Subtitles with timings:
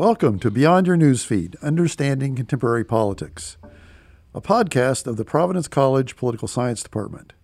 [0.00, 3.58] Welcome to Beyond Your Newsfeed Understanding Contemporary Politics,
[4.34, 7.34] a podcast of the Providence College Political Science Department.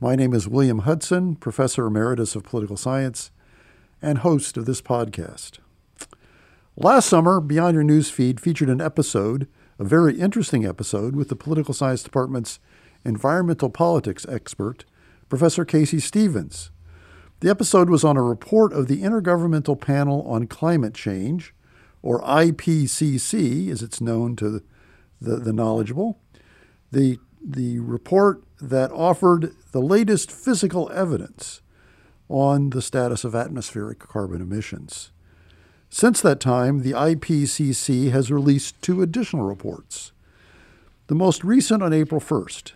[0.00, 3.30] My name is William Hudson, Professor Emeritus of Political Science
[4.02, 5.60] and host of this podcast.
[6.76, 9.46] Last summer, Beyond Your Newsfeed featured an episode,
[9.78, 12.58] a very interesting episode, with the Political Science Department's
[13.04, 14.84] environmental politics expert,
[15.28, 16.72] Professor Casey Stevens.
[17.38, 21.53] The episode was on a report of the Intergovernmental Panel on Climate Change,
[22.04, 24.62] or IPCC, as it's known to
[25.22, 26.20] the, the knowledgeable,
[26.92, 31.62] the, the report that offered the latest physical evidence
[32.28, 35.12] on the status of atmospheric carbon emissions.
[35.88, 40.12] Since that time, the IPCC has released two additional reports.
[41.06, 42.72] The most recent on April 1st,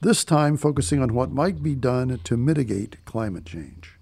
[0.00, 3.99] this time focusing on what might be done to mitigate climate change.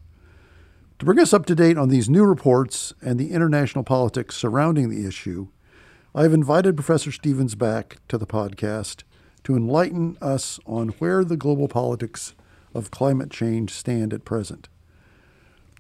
[0.99, 4.89] To bring us up to date on these new reports and the international politics surrounding
[4.89, 5.47] the issue,
[6.13, 9.05] I have invited Professor Stevens back to the podcast
[9.45, 12.35] to enlighten us on where the global politics
[12.75, 14.69] of climate change stand at present.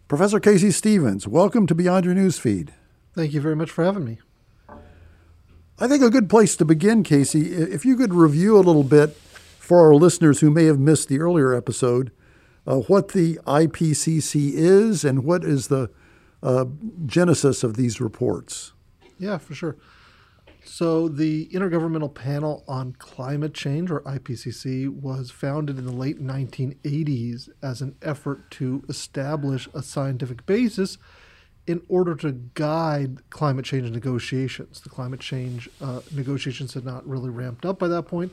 [0.06, 2.68] Professor Casey Stevens, welcome to Beyond Your Newsfeed.
[3.12, 4.20] Thank you very much for having me.
[5.80, 9.16] I think a good place to begin, Casey, if you could review a little bit
[9.16, 12.12] for our listeners who may have missed the earlier episode
[12.68, 15.90] uh, what the IPCC is and what is the
[16.42, 16.66] uh,
[17.06, 18.74] genesis of these reports.
[19.18, 19.76] Yeah, for sure.
[20.64, 27.48] So, the Intergovernmental Panel on Climate Change, or IPCC, was founded in the late 1980s
[27.62, 30.98] as an effort to establish a scientific basis
[31.66, 34.80] in order to guide climate change negotiations.
[34.80, 38.32] The climate change uh, negotiations had not really ramped up by that point,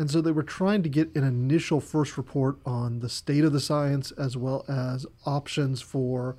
[0.00, 3.52] and so they were trying to get an initial first report on the state of
[3.52, 6.36] the science as well as options for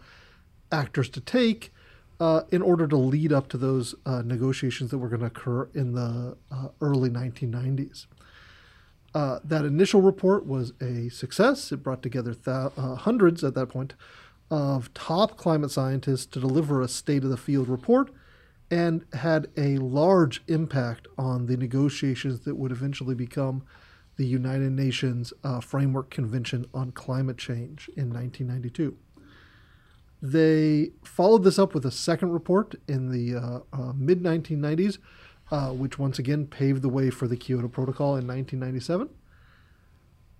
[0.71, 1.71] actors to take
[2.19, 5.69] uh, in order to lead up to those uh, negotiations that were going to occur
[5.75, 8.07] in the uh, early 1990s.
[9.13, 11.71] Uh, that initial report was a success.
[11.71, 13.93] It brought together th- uh, hundreds at that point
[14.49, 18.09] of top climate scientists to deliver a state of the field report
[18.71, 23.63] and had a large impact on the negotiations that would eventually become
[24.15, 28.97] the United Nations uh, Framework Convention on Climate Change in 1992.
[30.21, 34.99] They followed this up with a second report in the uh, uh, mid 1990s,
[35.51, 39.09] uh, which once again paved the way for the Kyoto Protocol in 1997.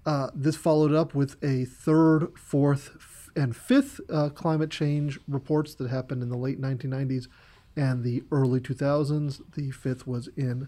[0.06, 5.90] Uh, this followed up with a third, fourth, and fifth uh, climate change reports that
[5.90, 7.28] happened in the late 1990s
[7.76, 9.42] and the early 2000s.
[9.54, 10.68] The fifth was in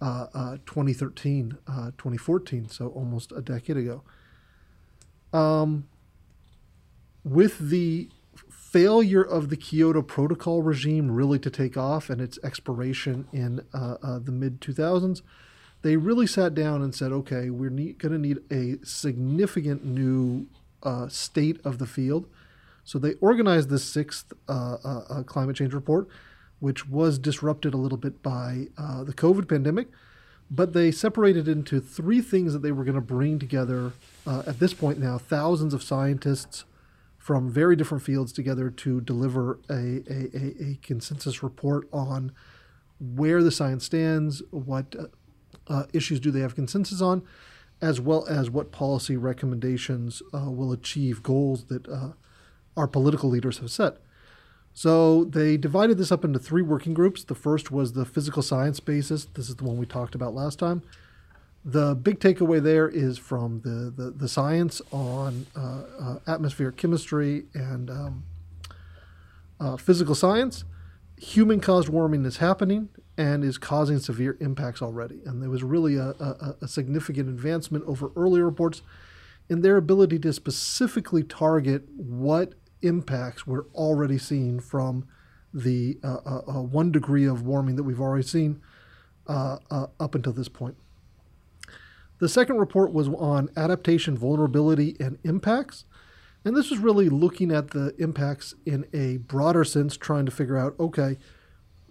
[0.00, 4.02] uh, uh, 2013, uh, 2014, so almost a decade ago.
[5.32, 5.86] Um,
[7.24, 8.08] with the
[8.48, 13.96] failure of the Kyoto Protocol regime really to take off and its expiration in uh,
[14.02, 15.22] uh, the mid 2000s,
[15.82, 20.46] they really sat down and said, okay, we're going to need a significant new
[20.82, 22.26] uh, state of the field
[22.90, 26.08] so they organized this sixth uh, uh, uh, climate change report,
[26.58, 29.86] which was disrupted a little bit by uh, the COVID pandemic.
[30.50, 33.92] But they separated into three things that they were going to bring together
[34.26, 36.64] uh, at this point now, thousands of scientists
[37.16, 42.32] from very different fields together to deliver a, a, a, consensus report on
[42.98, 44.96] where the science stands, what
[45.68, 47.22] uh, issues do they have consensus on,
[47.80, 51.86] as well as what policy recommendations will achieve goals that
[52.76, 53.98] our political leaders have set.
[54.72, 57.24] So they divided this up into three working groups.
[57.24, 59.26] The first was the physical science basis.
[59.26, 60.82] This is the one we talked about last time.
[61.64, 67.44] The big takeaway there is from the, the, the science on uh, uh, atmospheric chemistry
[67.52, 68.24] and um,
[69.58, 70.64] uh, physical science.
[71.18, 72.88] Human caused warming is happening
[73.18, 75.20] and is causing severe impacts already.
[75.26, 78.80] And there was really a, a, a significant advancement over earlier reports
[79.50, 85.06] in their ability to specifically target what impacts we're already seeing from
[85.52, 88.62] the uh, uh, uh, one degree of warming that we've already seen
[89.26, 90.76] uh, uh, up until this point.
[92.20, 95.84] The second report was on adaptation, vulnerability, and impacts.
[96.44, 100.56] And this was really looking at the impacts in a broader sense, trying to figure
[100.56, 101.18] out okay,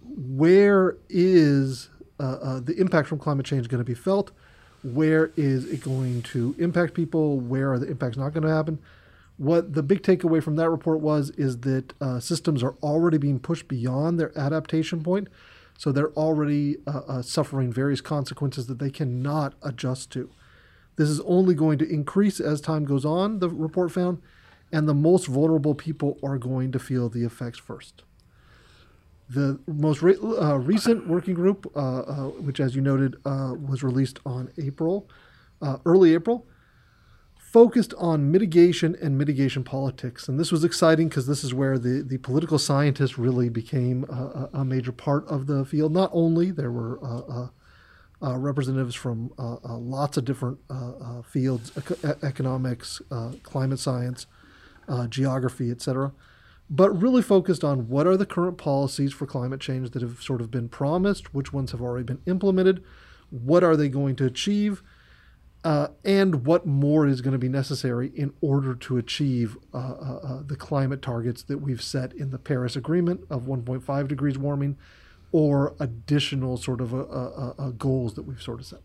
[0.02, 4.32] where is uh, the impact from climate change going to be felt?
[4.82, 7.38] Where is it going to impact people?
[7.38, 8.78] Where are the impacts not going to happen?
[9.40, 13.40] what the big takeaway from that report was is that uh, systems are already being
[13.40, 15.28] pushed beyond their adaptation point.
[15.78, 20.28] So they're already uh, uh, suffering various consequences that they cannot adjust to.
[20.96, 24.20] This is only going to increase as time goes on, the report found,
[24.70, 28.02] and the most vulnerable people are going to feel the effects first.
[29.32, 33.84] The most re- uh, recent working group, uh, uh, which, as you noted, uh, was
[33.84, 35.08] released on April,
[35.62, 36.48] uh, early April,
[37.38, 40.26] focused on mitigation and mitigation politics.
[40.28, 44.50] And this was exciting because this is where the, the political scientists really became a,
[44.52, 45.92] a major part of the field.
[45.92, 50.58] Not only there were uh, representatives from lots of different
[51.24, 53.00] fields eco- economics,
[53.44, 54.26] climate science,
[55.08, 56.12] geography, etc
[56.70, 60.40] but really focused on what are the current policies for climate change that have sort
[60.40, 62.82] of been promised, which ones have already been implemented,
[63.30, 64.80] what are they going to achieve,
[65.64, 70.20] uh, and what more is going to be necessary in order to achieve uh, uh,
[70.22, 74.78] uh the climate targets that we've set in the Paris Agreement of 1.5 degrees warming
[75.32, 78.80] or additional sort of uh, uh, goals that we've sort of set.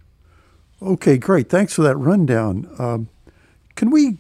[0.81, 1.49] Okay, great.
[1.49, 2.69] Thanks for that rundown.
[2.77, 3.09] Um,
[3.75, 4.17] can we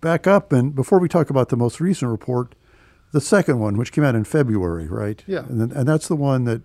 [0.00, 2.54] back up and before we talk about the most recent report,
[3.12, 5.22] the second one, which came out in February, right?
[5.26, 5.40] Yeah.
[5.40, 6.62] And, then, and that's the one that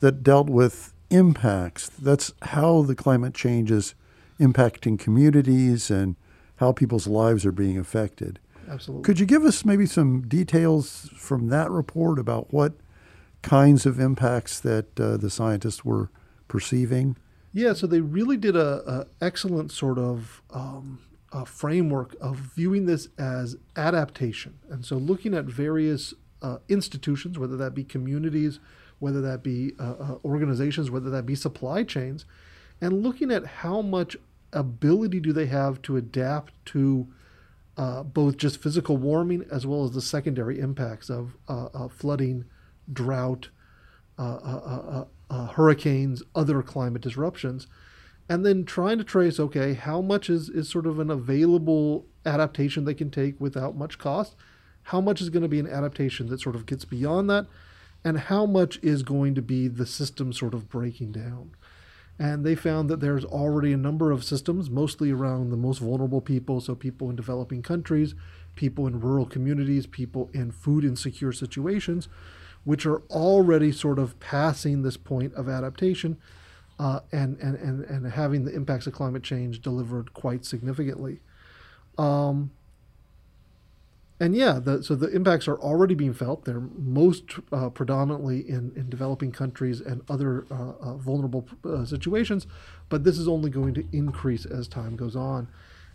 [0.00, 1.88] that dealt with impacts.
[1.88, 3.94] That's how the climate change is
[4.38, 6.16] impacting communities and
[6.56, 8.38] how people's lives are being affected.
[8.68, 9.04] Absolutely.
[9.04, 12.74] Could you give us maybe some details from that report about what
[13.42, 16.10] kinds of impacts that uh, the scientists were
[16.48, 17.16] perceiving?
[17.52, 20.98] Yeah, so they really did a, a excellent sort of um,
[21.36, 24.58] uh, framework of viewing this as adaptation.
[24.70, 28.58] And so looking at various uh, institutions, whether that be communities,
[29.00, 32.24] whether that be uh, uh, organizations, whether that be supply chains,
[32.80, 34.16] and looking at how much
[34.54, 37.06] ability do they have to adapt to
[37.76, 42.46] uh, both just physical warming as well as the secondary impacts of uh, flooding,
[42.90, 43.50] drought,
[45.28, 47.66] hurricanes, other climate disruptions
[48.28, 52.84] and then trying to trace okay how much is, is sort of an available adaptation
[52.84, 54.34] they can take without much cost?
[54.84, 57.46] How much is going to be an adaptation that sort of gets beyond that?
[58.04, 61.50] And how much is going to be the system sort of breaking down?
[62.18, 66.20] And they found that there's already a number of systems mostly around the most vulnerable
[66.20, 68.14] people so people in developing countries
[68.54, 72.08] people in rural communities people in food insecure situations
[72.64, 76.16] which are already sort of passing this point of adaptation
[76.78, 81.20] uh, and, and, and, and having the impacts of climate change delivered quite significantly.
[81.96, 82.50] Um,
[84.18, 86.44] and yeah, the, so the impacts are already being felt.
[86.46, 92.46] They're most uh, predominantly in, in developing countries and other uh, uh vulnerable uh, situations,
[92.88, 95.48] but this is only going to increase as time goes on.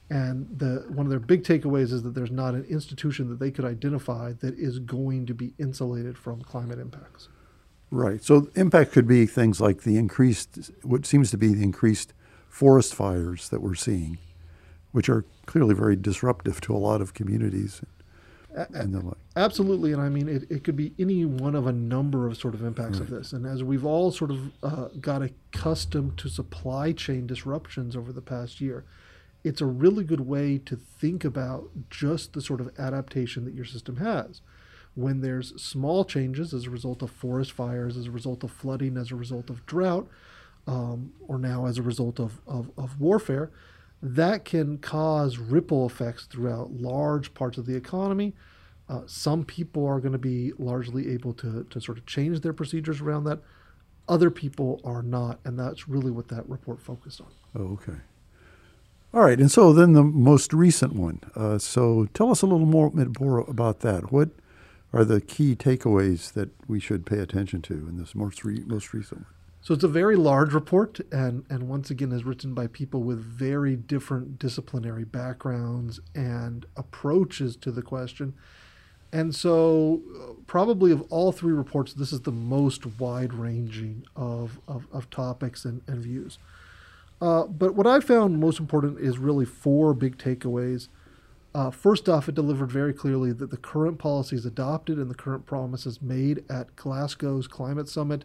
[0.09, 3.49] And the, one of their big takeaways is that there's not an institution that they
[3.49, 7.29] could identify that is going to be insulated from climate impacts.
[7.91, 8.23] Right.
[8.23, 12.13] So impact could be things like the increased, what seems to be the increased
[12.47, 14.17] forest fires that we're seeing,
[14.93, 17.81] which are clearly very disruptive to a lot of communities.
[18.53, 19.17] And the like.
[19.37, 22.53] Absolutely, and I mean it, it could be any one of a number of sort
[22.53, 23.01] of impacts right.
[23.01, 23.31] of this.
[23.31, 28.21] And as we've all sort of uh, got accustomed to supply chain disruptions over the
[28.21, 28.83] past year,
[29.43, 33.65] it's a really good way to think about just the sort of adaptation that your
[33.65, 34.41] system has
[34.95, 38.97] when there's small changes as a result of forest fires, as a result of flooding,
[38.97, 40.07] as a result of drought,
[40.67, 43.49] um, or now as a result of, of, of, warfare,
[44.01, 48.33] that can cause ripple effects throughout large parts of the economy.
[48.89, 52.53] Uh, some people are going to be largely able to, to sort of change their
[52.53, 53.39] procedures around that.
[54.09, 57.27] Other people are not, and that's really what that report focused on.
[57.55, 57.99] Oh, okay.
[59.13, 61.21] All right, and so then the most recent one.
[61.35, 62.91] Uh, so tell us a little more,
[63.47, 64.11] about that.
[64.11, 64.29] What
[64.93, 68.93] are the key takeaways that we should pay attention to in this most re- most
[68.93, 69.33] recent one?
[69.63, 73.23] So it's a very large report, and and once again is written by people with
[73.23, 78.33] very different disciplinary backgrounds and approaches to the question.
[79.13, 84.61] And so, uh, probably of all three reports, this is the most wide ranging of,
[84.69, 86.37] of, of topics and, and views.
[87.19, 90.87] Uh, but what I found most important is really four big takeaways
[91.53, 95.45] uh, first off, it delivered very clearly that the current policies adopted and the current
[95.45, 98.23] promises made at Glasgow's climate summit,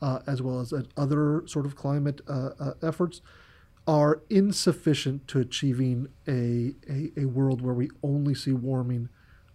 [0.00, 3.20] uh, as well as at other sort of climate uh, uh efforts,
[3.86, 9.08] are insufficient to achieving a, a, a, world where we only see warming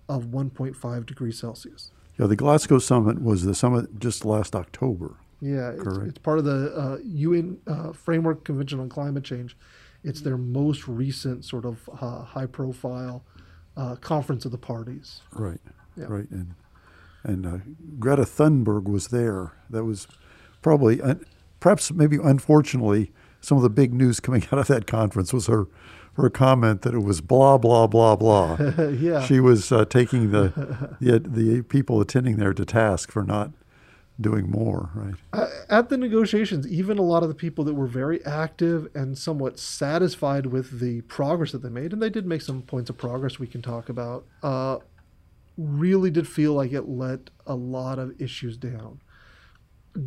[0.09, 1.91] of 1.5 degrees Celsius.
[2.17, 5.15] Yeah, the Glasgow summit was the summit just last October.
[5.39, 9.55] Yeah, it's, it's part of the UN uh, uh, Framework Convention on Climate Change
[10.03, 13.23] it's their most recent sort of uh, high profile
[13.77, 15.21] uh, conference of the parties.
[15.31, 15.59] Right,
[15.95, 16.05] yeah.
[16.07, 16.29] right.
[16.29, 16.55] And,
[17.23, 17.57] and uh,
[17.99, 19.53] Greta Thunberg was there.
[19.69, 20.07] That was
[20.61, 21.01] probably,
[21.59, 25.67] perhaps maybe unfortunately, some of the big news coming out of that conference was her
[26.15, 28.55] her comment that it was blah blah blah blah.
[28.99, 29.25] yeah.
[29.25, 30.53] She was uh, taking the,
[31.01, 33.51] the the people attending there to task for not
[34.21, 35.15] doing more, right?
[35.33, 39.17] Uh, at the negotiations, even a lot of the people that were very active and
[39.17, 42.97] somewhat satisfied with the progress that they made, and they did make some points of
[42.97, 44.77] progress we can talk about, uh,
[45.57, 48.99] really did feel like it let a lot of issues down.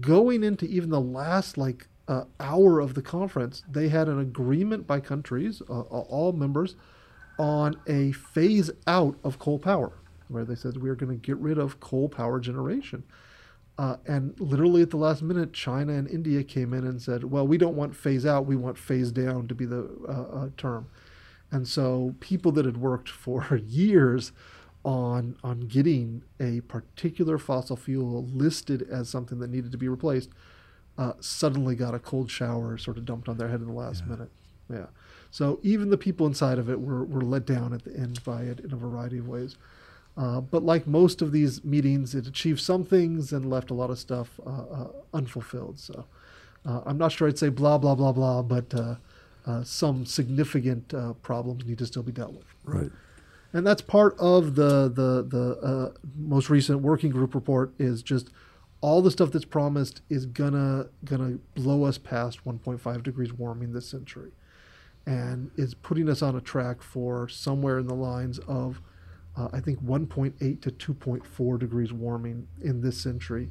[0.00, 4.86] Going into even the last like uh, hour of the conference, they had an agreement
[4.86, 6.76] by countries, uh, all members,
[7.38, 9.92] on a phase out of coal power,
[10.28, 13.02] where they said we are going to get rid of coal power generation.
[13.78, 17.46] Uh, and literally at the last minute, China and India came in and said, well,
[17.46, 20.88] we don't want phase out, we want phase down to be the uh, uh, term.
[21.50, 24.32] And so people that had worked for years
[24.84, 30.30] on, on getting a particular fossil fuel listed as something that needed to be replaced
[30.96, 34.04] uh, suddenly got a cold shower sort of dumped on their head in the last
[34.04, 34.12] yeah.
[34.12, 34.30] minute.
[34.72, 34.86] Yeah.
[35.30, 38.42] So even the people inside of it were, were let down at the end by
[38.42, 39.56] it in a variety of ways.
[40.16, 43.90] Uh, but like most of these meetings, it achieved some things and left a lot
[43.90, 45.78] of stuff uh, uh, unfulfilled.
[45.78, 46.06] So
[46.64, 48.94] uh, I'm not sure I'd say blah, blah, blah, blah, but uh,
[49.46, 52.46] uh, some significant problems need to still be dealt with.
[52.64, 52.90] Right.
[53.52, 58.30] And that's part of the, the, the most recent working group report is just
[58.80, 63.88] all the stuff that's promised is gonna gonna blow us past 1.5 degrees warming this
[63.88, 64.32] century
[65.06, 68.82] and is putting us on a track for somewhere in the lines of
[69.36, 73.50] uh, I think 1.8 to 2.4 degrees warming in this century,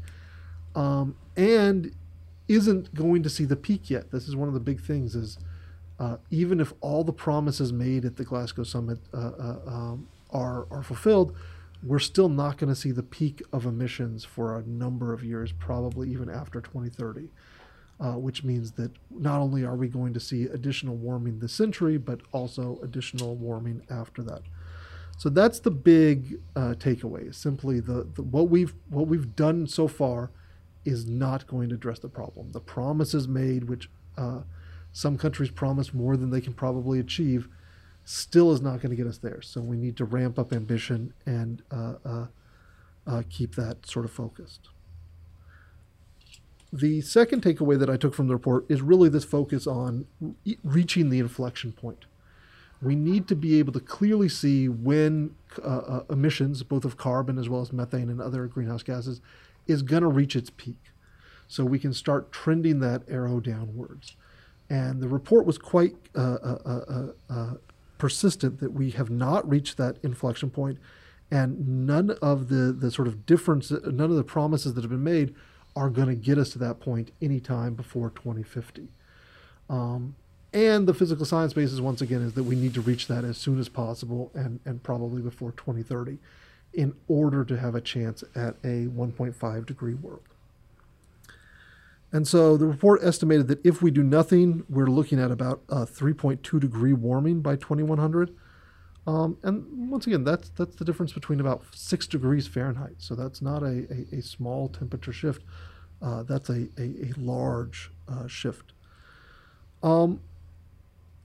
[0.75, 1.94] um, and
[2.48, 4.12] isn't going to see the peak yet.
[4.12, 5.15] This is one of the big things.
[5.15, 5.38] Is
[6.00, 10.68] uh, even if all the promises made at the Glasgow summit uh, uh um, are
[10.72, 11.36] are fulfilled,
[11.84, 15.51] we're still not going to see the peak of emissions for a number of years,
[15.51, 17.30] probably even after 2030.
[17.98, 21.96] Uh, which means that not only are we going to see additional warming this century,
[21.98, 24.42] but also additional warming after that.
[25.17, 27.34] So that's the big uh, takeaway.
[27.34, 30.31] Simply the, the, what we've what we've done so far
[30.84, 32.51] is not going to address the problem.
[32.51, 34.41] The promises made, which uh,
[34.91, 37.48] some countries promise more than they can probably achieve,
[38.03, 39.41] still is not going to get us there.
[39.41, 42.25] So we need to ramp up ambition and uh, uh,
[43.07, 44.69] uh keep that sort of focused.
[46.74, 50.57] The second takeaway that I took from the report is really this focus on re-
[50.63, 52.05] reaching the inflection point
[52.86, 57.39] we need to be able to clearly see when uh, uh, emissions, both of carbon
[57.39, 59.22] as well as methane and other greenhouse gases,
[59.65, 60.92] is going to reach its peak.
[61.48, 64.15] So we can start trending that arrow downwards.
[64.70, 67.54] And the report was quite uh, uh, uh, uh
[67.98, 70.77] persistent that we have not reached that inflection point,
[71.32, 75.04] and none of the, the sort of difference, none of the promises that have been
[75.04, 75.34] made
[75.75, 78.89] are going to get us to that point anytime before 2050.
[79.70, 80.15] Um,
[80.55, 83.38] and the physical science basis, once again, is that we need to reach that as
[83.38, 86.17] soon as possible and, and probably before 2030
[86.74, 90.24] in order to have a chance at a 1.5 degree world.
[92.13, 95.85] And so the report estimated that if we do nothing, we're looking at about a
[95.85, 98.33] 3.2 degree warming by 2100.
[99.05, 102.95] Um, and once again, that's that's the difference between about six degrees Fahrenheit.
[103.00, 105.43] So that's not a, a, a small temperature shift.
[106.01, 108.71] Uh, that's a, a, a large uh, shift.
[109.83, 110.21] Um,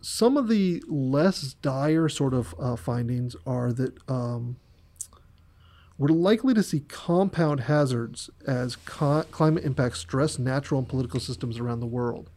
[0.01, 4.57] some of the less dire sort of uh, findings are that um,
[5.99, 11.59] we're likely to see compound hazards as co- climate impacts stress natural and political systems
[11.59, 12.31] around the world.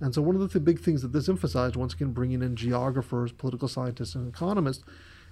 [0.00, 3.30] And so, one of the big things that this emphasized, once again, bringing in geographers,
[3.30, 4.82] political scientists, and economists,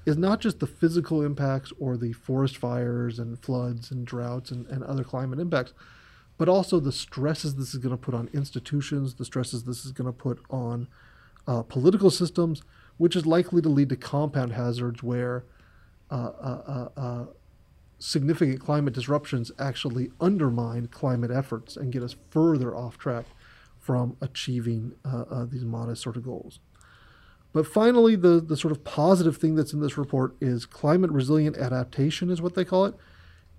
[0.07, 4.67] is not just the physical impacts or the forest fires and floods and droughts and,
[4.69, 5.73] and other climate impacts,
[6.39, 9.93] but also the stresses this is going to put on institutions, the stresses this is
[9.93, 10.87] going to put on
[11.47, 12.63] uh, political systems,
[12.97, 15.45] which is likely to lead to compound hazards where
[16.11, 17.25] uh, uh, uh, uh,
[17.99, 23.25] significant climate disruptions actually undermine climate efforts and get us further off track
[23.79, 24.93] from achieving
[25.51, 26.61] these modest sort of goals.
[27.53, 31.57] But finally, the, the sort of positive thing that's in this report is climate resilient
[31.57, 32.95] adaptation, is what they call it,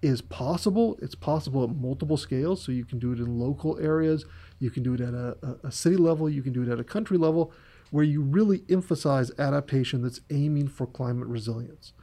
[0.02, 0.98] is possible.
[1.02, 2.62] It's possible at multiple scales.
[2.62, 4.26] So you can do it in local areas,
[4.60, 6.84] you can do it at a, a city level, you can do it at a
[6.84, 7.52] country level,
[7.94, 11.94] where you really emphasize adaptation that's aiming for climate resilience.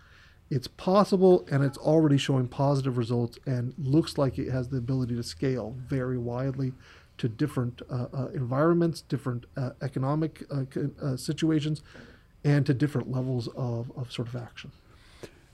[0.49, 5.17] It's possible and it's already showing positive results and looks like it has the ability
[5.17, 6.75] to scale very widely
[7.19, 10.63] to different uh, uh, environments, different uh, economic uh,
[11.03, 11.83] uh, situations,
[12.45, 14.71] and to different levels of, of sort of action.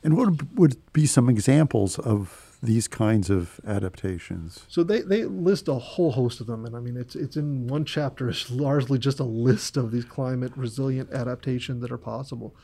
[0.05, 4.64] And what would be some examples of these kinds of adaptations?
[4.68, 7.66] So they, they list a whole host of them, and I mean it's it's in
[7.66, 8.28] one chapter.
[8.28, 12.54] It's largely just a list of these climate resilient adaptations that are possible.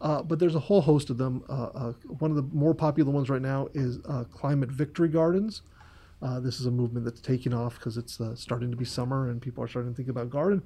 [0.00, 1.42] Uh, but there's a whole host of them.
[1.48, 5.62] Uh, uh, one of the more popular ones right now is uh, climate victory gardens.
[6.20, 9.28] Uh, this is a movement that's taking off because it's uh, starting to be summer
[9.28, 10.62] and people are starting to think about garden,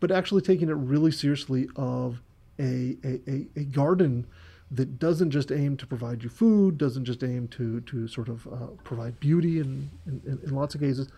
[0.00, 2.20] but actually taking it really seriously of
[2.58, 4.26] a, a, a, a garden
[4.70, 8.46] that doesn't just aim to provide you food, doesn't just aim to, to sort of
[8.48, 11.08] uh, provide beauty in, in, in, lots of cases,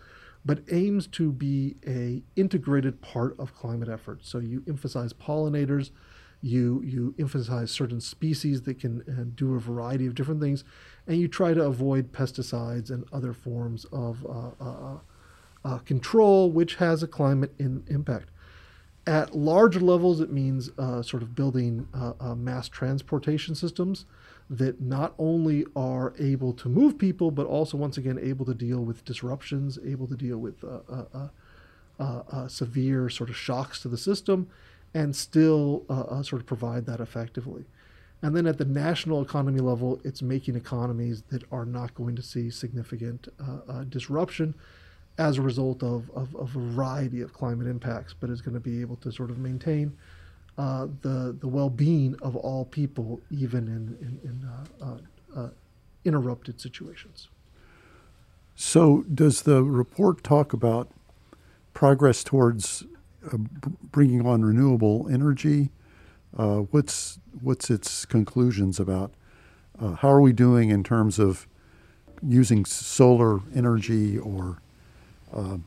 [0.45, 4.29] but aims to be a integrated part of climate efforts.
[4.29, 5.89] So you emphasize pollinators,
[6.41, 10.63] you you emphasize certain species that can uh, do a variety of different things,
[11.05, 14.97] and you try to avoid pesticides and other forms of uh, uh,
[15.65, 18.29] uh control, which has a climate in, impact.
[19.07, 24.05] At larger levels, it means uh, sort of building uh, mass transportation systems
[24.49, 28.83] that not only are able to move people, but also, once again, able to deal
[28.83, 30.63] with disruptions, able to deal with
[32.47, 34.47] severe sort of shocks to the system,
[34.93, 37.65] and still uh, uh, sort of provide that effectively.
[38.21, 42.21] And then at the national economy level, it's making economies that are not going to
[42.21, 44.55] see significant uh, uh, disruption
[45.19, 48.81] as a result of, of, a variety of climate impacts, but is going to be
[48.81, 49.95] able to sort of maintain
[50.57, 55.49] uh, the, the well being of all people, even in, in, in uh,
[56.05, 57.29] interrupted situations.
[58.55, 60.89] So, does the report talk about
[61.73, 62.83] progress towards
[63.25, 63.37] uh,
[63.91, 65.69] bringing on renewable energy.
[66.37, 69.13] Uh, what's what's its conclusions about?
[69.79, 71.47] Uh, how are we doing in terms of
[72.21, 74.61] using solar energy or
[75.33, 75.57] uh,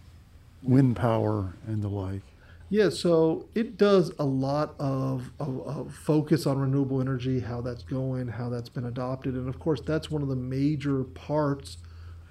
[0.63, 2.23] wind power and the like?
[2.71, 7.83] Yeah, so it does a lot of, of, of, focus on renewable energy, how that's
[7.83, 9.35] going, how that's been adopted.
[9.35, 11.77] And of course, that's one of the major parts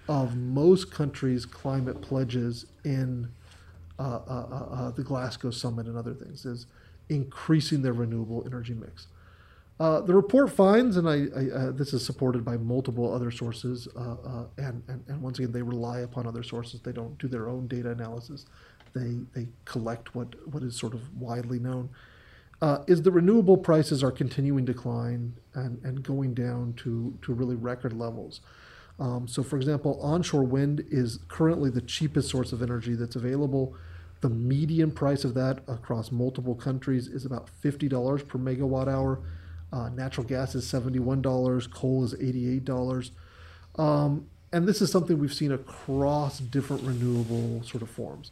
[0.10, 3.30] of most countries' climate pledges in
[4.00, 6.66] uh, uh, uh, uh, the Glasgow Summit and other things, is
[7.10, 9.06] increasing their renewable energy mix.
[9.82, 13.88] Uh, the report finds, and I, I uh, this is supported by multiple other sources,
[13.96, 16.82] and, and, and once again, they rely upon other sources.
[16.82, 18.46] They don't do their own data analysis.
[18.94, 21.90] They, they collect what, what is sort of widely known.
[22.86, 27.56] is the renewable prices are continuing to decline and, and going down to, to really
[27.56, 28.42] record levels.
[29.00, 33.76] Um, so, for example, onshore wind is currently the cheapest source of energy that's available.
[34.20, 39.22] The median price of that across multiple countries is about $50 per megawatt hour.
[39.72, 43.12] Uh, natural gas is $71, coal is $88.
[43.76, 48.32] Um, and this is something we've seen across different renewable sort of forms.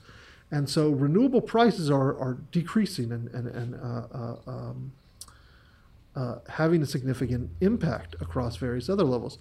[0.52, 4.92] And so renewable prices are, are decreasing and, and, and uh, uh, um,
[6.16, 9.38] uh, having a significant impact across various other levels.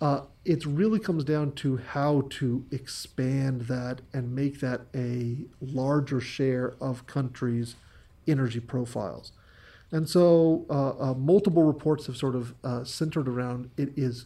[0.00, 6.20] Uh, it really comes down to how to expand that and make that a larger
[6.20, 7.76] share of countries'
[8.26, 9.32] energy profiles.
[9.92, 14.24] And so, uh, uh, multiple reports have sort of uh, centered around it is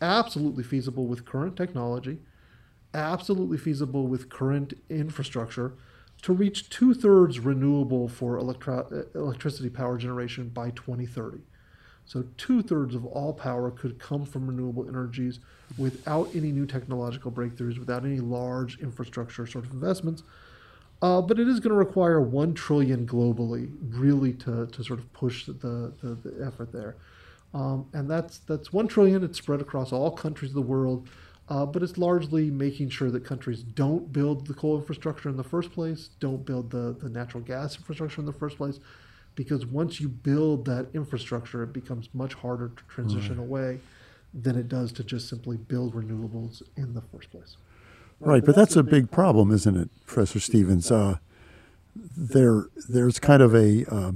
[0.00, 2.20] absolutely feasible with current technology,
[2.94, 5.74] absolutely feasible with current infrastructure
[6.22, 11.38] to reach two thirds renewable for electro- electricity power generation by 2030.
[12.06, 15.40] So two thirds of all power could come from renewable energies
[15.76, 20.22] without any new technological breakthroughs, without any large infrastructure sort of investments.
[21.00, 25.12] Uh, but it is going to require one trillion globally, really, to, to sort of
[25.12, 26.96] push the, the, the effort there.
[27.54, 29.24] Um, and that's that's one trillion.
[29.24, 31.08] It's spread across all countries of the world,
[31.48, 35.44] uh, but it's largely making sure that countries don't build the coal infrastructure in the
[35.44, 38.80] first place, don't build the, the natural gas infrastructure in the first place,
[39.34, 43.46] because once you build that infrastructure, it becomes much harder to transition right.
[43.46, 43.80] away
[44.34, 47.56] than it does to just simply build renewables in the first place.
[48.20, 50.90] Right, but that's a big problem, isn't it, Professor Stevens?
[50.90, 51.18] Uh,
[52.16, 54.12] there, there's kind of a, uh,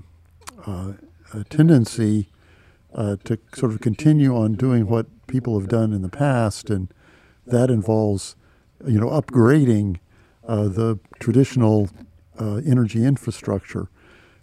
[0.66, 0.92] uh,
[1.32, 2.28] a tendency
[2.94, 6.92] uh, to sort of continue on doing what people have done in the past, and
[7.46, 8.34] that involves,
[8.84, 9.98] you know, upgrading
[10.48, 11.88] uh, the traditional
[12.40, 13.88] uh, energy infrastructure.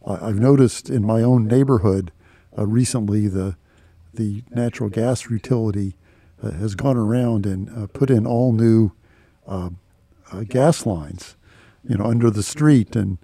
[0.07, 2.11] I've noticed in my own neighborhood
[2.57, 3.57] recently the
[4.13, 5.95] the natural gas utility
[6.41, 8.91] has gone around and put in all new
[9.49, 9.69] uh,
[10.31, 11.35] uh, gas lines,
[11.83, 13.17] you know, under the street, and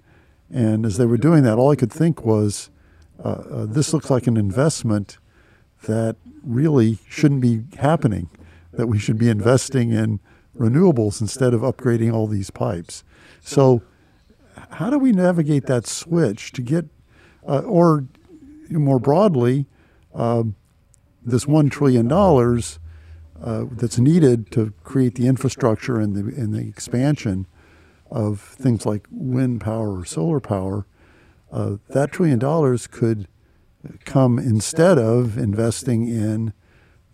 [0.50, 2.70] and as they were doing that, all I could think was,
[3.22, 5.18] uh, this looks like an investment
[5.84, 8.28] that really shouldn't be happening.
[8.72, 10.20] That we should be investing in
[10.56, 13.04] renewables instead of upgrading all these pipes.
[13.40, 13.82] So
[14.70, 16.86] how do we navigate that switch to get,
[17.46, 18.06] uh, or
[18.70, 19.66] more broadly,
[20.14, 20.44] uh,
[21.24, 22.78] this one trillion dollars?
[23.42, 27.46] Uh, that's needed to create the infrastructure and the and the expansion
[28.10, 30.86] of things like wind power or solar power,
[31.52, 33.26] uh, that trillion dollars could
[34.04, 36.52] come instead of investing in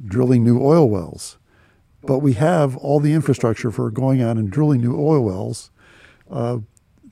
[0.04, 1.38] drilling new oil wells.
[2.02, 5.70] But we have all the infrastructure for going out and drilling new oil wells.
[6.30, 6.58] Uh,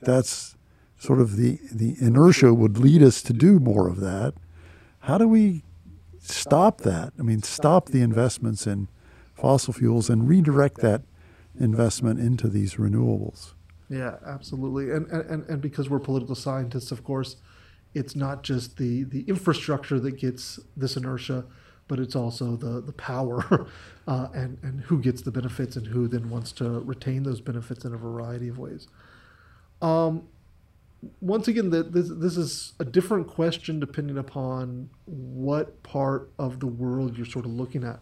[0.01, 0.57] that's
[0.97, 4.33] sort of the, the inertia would lead us to do more of that.
[4.99, 5.63] How do we
[6.19, 7.13] stop that?
[7.17, 8.87] I mean, stop the investments in
[9.41, 11.01] fossil fuels and redirect that
[11.59, 13.53] investment into these renewables.
[13.89, 14.91] Yeah, absolutely.
[14.91, 17.37] And, and, and because we're political scientists, of course,
[17.93, 21.45] it's not just the, the infrastructure that gets this inertia,
[21.87, 23.67] but it's also the, the power
[24.07, 27.83] uh, and, and who gets the benefits and who then wants to retain those benefits
[27.83, 28.87] in a variety of ways.
[29.81, 30.27] Um,
[31.19, 36.67] once again, the, this, this is a different question depending upon what part of the
[36.67, 37.99] world you're sort of looking at.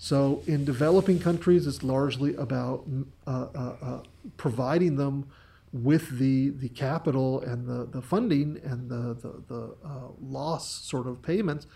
[0.00, 2.86] So, in developing countries, it's largely about
[3.26, 4.02] uh, uh, uh,
[4.36, 5.28] providing them
[5.72, 11.08] with the the capital and the, the funding and the the, the uh, loss sort
[11.08, 11.66] of payments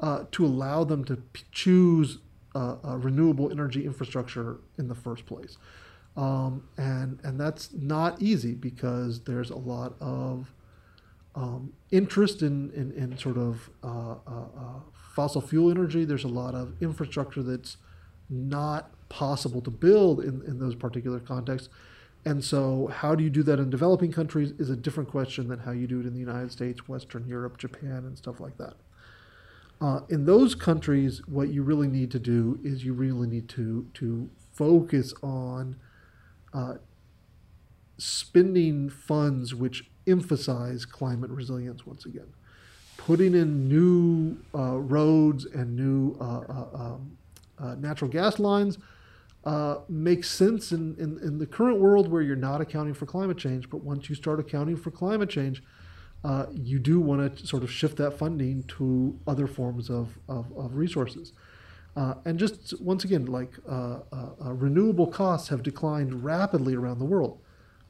[0.00, 2.18] uh, to allow them to p- choose
[2.52, 5.56] renewable energy infrastructure in the first place.
[6.16, 10.52] Um, and and that's not easy because there's a lot of
[11.36, 14.80] um, interest in, in, in, sort of uh, uh,
[15.20, 16.06] fossil fuel energy.
[16.06, 17.76] There's a lot of infrastructure that's
[18.30, 21.68] not possible to build in, in those particular contexts.
[22.24, 25.58] And so, how do you do that in developing countries is a different question than
[25.58, 28.76] how you do it in the United States, Western Europe, Japan, and stuff like that.
[29.78, 33.88] Uh, in those countries, what you really need to do is you really need to
[33.94, 35.76] to focus on
[36.54, 36.76] uh,
[37.98, 42.32] spending funds which emphasize climate resilience once again.
[43.10, 47.18] Putting in new uh, roads and new uh, uh um,
[47.58, 48.78] uh, natural gas lines
[49.44, 53.36] uh, makes sense in, in, in, the current world where you're not accounting for climate
[53.36, 53.68] change.
[53.68, 55.60] But once you start accounting for climate change,
[56.52, 60.76] you do want to sort of shift that funding to other forms of, of, of
[60.76, 61.32] resources.
[61.96, 63.72] Uh, and just once again, like uh,
[64.12, 67.40] uh, uh, renewable costs have declined rapidly around the world.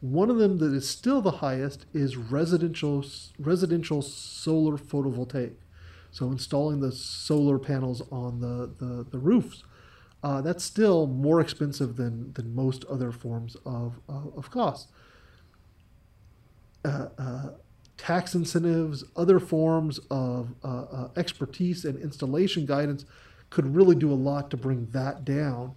[0.00, 3.04] One of them that is still the highest is residential
[3.38, 5.54] residential solar photovoltaic.
[6.10, 9.62] So installing the solar panels on the the, the roofs,
[10.22, 14.88] uh, that's still more expensive than than most other forms of of, of cost.
[16.82, 17.48] Uh, uh,
[17.98, 23.04] tax incentives, other forms of uh, expertise and installation guidance
[23.50, 25.74] could really do a lot to bring that down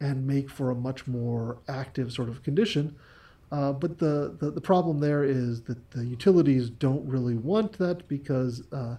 [0.00, 2.96] and make for a much more active sort of condition.
[3.56, 8.06] Uh, but the, the, the, problem there is that the utilities don't really want that
[8.06, 8.96] because uh,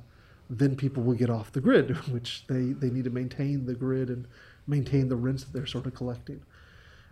[0.49, 4.09] then people will get off the grid, which they, they need to maintain the grid
[4.09, 4.27] and
[4.65, 6.41] maintain the rents that they're sort of collecting.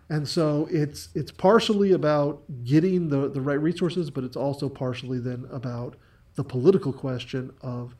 [0.08, 5.20] And so it's it's partially about getting the, the right resources, but it's also partially
[5.20, 5.94] then about
[6.34, 7.94] the political question of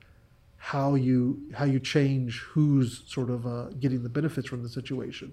[0.56, 5.32] how you how you change who's sort of uh, getting the benefits from the situation,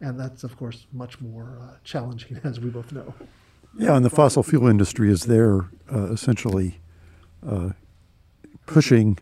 [0.00, 3.14] and that's of course much more uh, challenging, as we both know.
[3.76, 6.80] Yeah, and the fossil fuel industry is there uh, essentially
[7.46, 7.70] uh,
[8.66, 9.18] pushing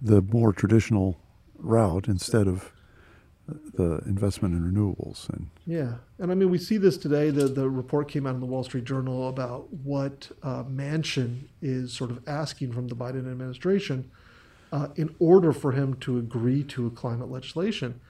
[0.00, 1.16] the more traditional
[1.58, 2.72] route instead of
[3.74, 7.66] the investment in renewables and yeah and i mean we see this today the the
[7.66, 12.20] report came out in the wall street journal about what uh, manchin is sort of
[12.28, 14.10] asking from the biden administration
[14.72, 18.00] uh, in order for him to agree to a climate legislation.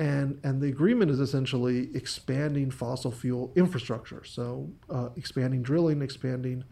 [0.00, 4.22] And, and the agreement is essentially expanding fossil fuel infrastructure.
[4.24, 6.62] So, uh, expanding drilling, expanding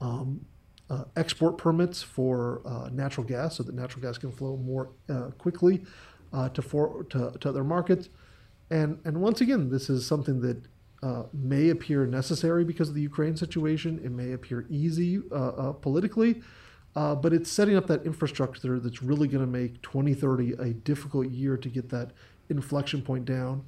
[0.00, 0.44] um,
[0.88, 5.30] uh, export permits for uh, natural gas so that natural gas can flow more uh,
[5.38, 5.84] quickly
[6.32, 8.08] uh, to, for, to, to other markets.
[8.70, 10.62] And, and once again, this is something that
[11.02, 14.00] uh, may appear necessary because of the Ukraine situation.
[14.04, 15.18] It may appear easy
[15.80, 16.42] politically,
[16.94, 21.30] uh, but it's setting up that infrastructure that's really going to make 2030 a difficult
[21.30, 22.10] year to get that
[22.50, 23.64] inflection point down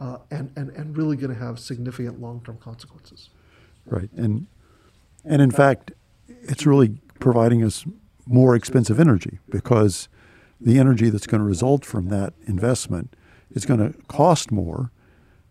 [0.00, 3.30] uh, and, and, and really going to have significant long term consequences.
[3.86, 4.10] Right.
[4.16, 4.46] And,
[5.24, 5.92] and in fact,
[6.28, 7.84] it's really providing us
[8.26, 10.08] more expensive energy because
[10.60, 13.16] the energy that's going to result from that investment
[13.50, 14.90] is going to cost more.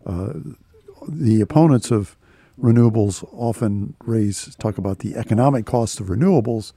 [0.06, 0.34] Uh,
[1.06, 2.16] the opponents of
[2.60, 6.72] renewables often raise talk about the economic cost of renewables,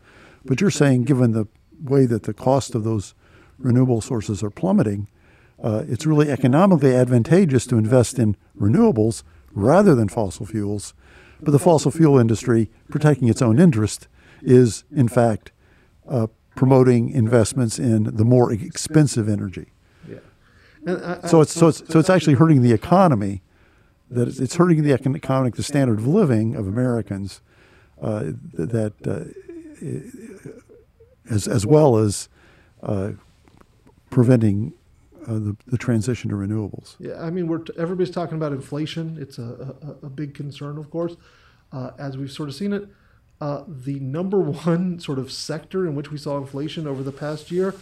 [0.46, 1.48] but you're saying, given the
[1.84, 3.14] way that the cost of those
[3.58, 5.08] renewable sources are plummeting,
[5.63, 10.93] uh, it's really economically advantageous to invest in renewables rather than fossil fuels.
[11.41, 14.08] But the fossil fuel industry, protecting its own interest,
[14.41, 15.52] is in fact
[16.08, 19.67] uh, promoting investments in the more expensive energy.
[20.08, 20.17] Yeah.
[21.24, 23.41] I- So it's so it's so it's actually hurting the economy.
[24.10, 27.41] That it's, it's hurting the economic, the standard of living of Americans.
[28.02, 29.26] Uh, that uh,
[31.30, 32.30] as as well as
[32.84, 33.12] uh,
[34.10, 34.74] preventing
[35.27, 36.95] uh, the the transition to renewables.
[36.99, 39.17] Yeah, I mean, we're t- everybody's talking about inflation.
[39.19, 41.15] It's a, a, a big concern, of course,
[41.71, 42.88] uh, as we've sort of seen it.
[43.39, 47.51] Uh, the number one sort of sector in which we saw inflation over the past
[47.51, 47.75] year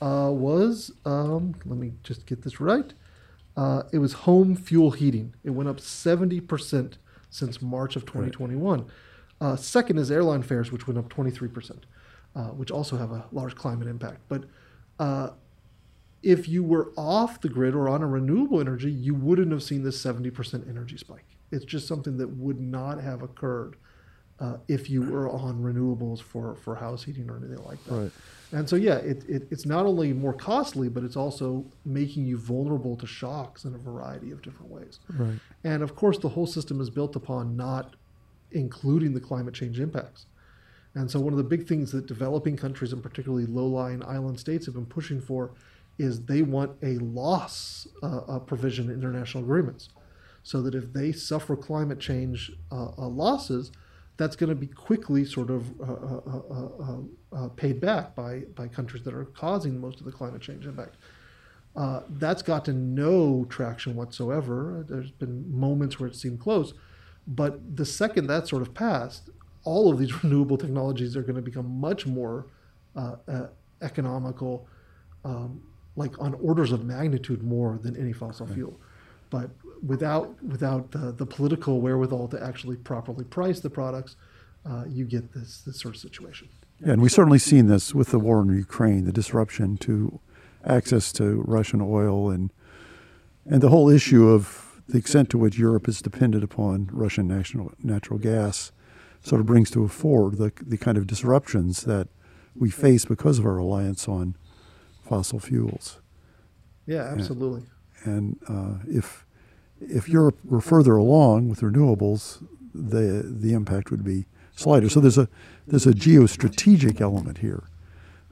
[0.00, 2.92] uh, was, um, let me just get this right.
[3.56, 5.34] Uh, it was home fuel heating.
[5.44, 6.94] It went up 70%
[7.30, 8.86] since March of 2021.
[9.40, 11.78] Uh, second is airline fares, which went up 23%,
[12.34, 14.20] uh, which also have a large climate impact.
[14.28, 14.44] But
[14.98, 15.30] uh,
[16.22, 19.82] if you were off the grid or on a renewable energy, you wouldn't have seen
[19.82, 21.24] this 70% energy spike.
[21.50, 23.76] It's just something that would not have occurred
[24.40, 27.94] uh, if you were on renewables for, for house heating or anything like that.
[27.94, 28.10] Right.
[28.52, 32.38] And so, yeah, it, it, it's not only more costly, but it's also making you
[32.38, 34.98] vulnerable to shocks in a variety of different ways.
[35.08, 35.38] Right.
[35.64, 37.96] And of course, the whole system is built upon not
[38.50, 40.26] including the climate change impacts.
[40.94, 44.38] And so, one of the big things that developing countries, and particularly low lying island
[44.38, 45.52] states, have been pushing for
[46.02, 49.88] is they want a loss uh, uh, provision in international agreements.
[50.42, 53.70] So that if they suffer climate change uh, uh, losses,
[54.16, 55.70] that's going to be quickly sort of
[57.56, 60.96] paid back by, by countries that are causing most of the climate change impact.
[61.74, 64.84] Uh, that's gotten no traction whatsoever.
[64.88, 66.74] There's been moments where it seemed close,
[67.26, 69.30] but the second that sort of passed,
[69.64, 72.46] all of these renewable technologies are going to become much more
[72.94, 73.46] uh, uh,
[73.80, 74.66] economical,
[75.24, 75.62] um,
[75.96, 78.80] like on orders of magnitude more than any fossil fuel.
[79.30, 79.50] But
[79.86, 84.16] without without the, the political wherewithal to actually properly price the products,
[84.64, 86.48] uh, you get this this sort of situation.
[86.80, 90.20] Yeah, and we've certainly seen this with the war in Ukraine, the disruption to
[90.64, 92.50] access to Russian oil, and
[93.46, 97.72] and the whole issue of the extent to which Europe is dependent upon Russian national
[97.82, 98.72] natural gas,
[99.22, 102.08] sort of brings to a fore the the kind of disruptions that
[102.54, 104.36] we face because of our reliance on
[105.12, 106.00] fossil fuels.
[106.86, 107.64] Yeah, absolutely.
[108.04, 109.26] And uh, if
[109.78, 112.42] if Europe were further along with renewables,
[112.74, 114.24] the the impact would be
[114.56, 114.88] slighter.
[114.88, 115.28] So there's a
[115.66, 117.64] there's a geostrategic element here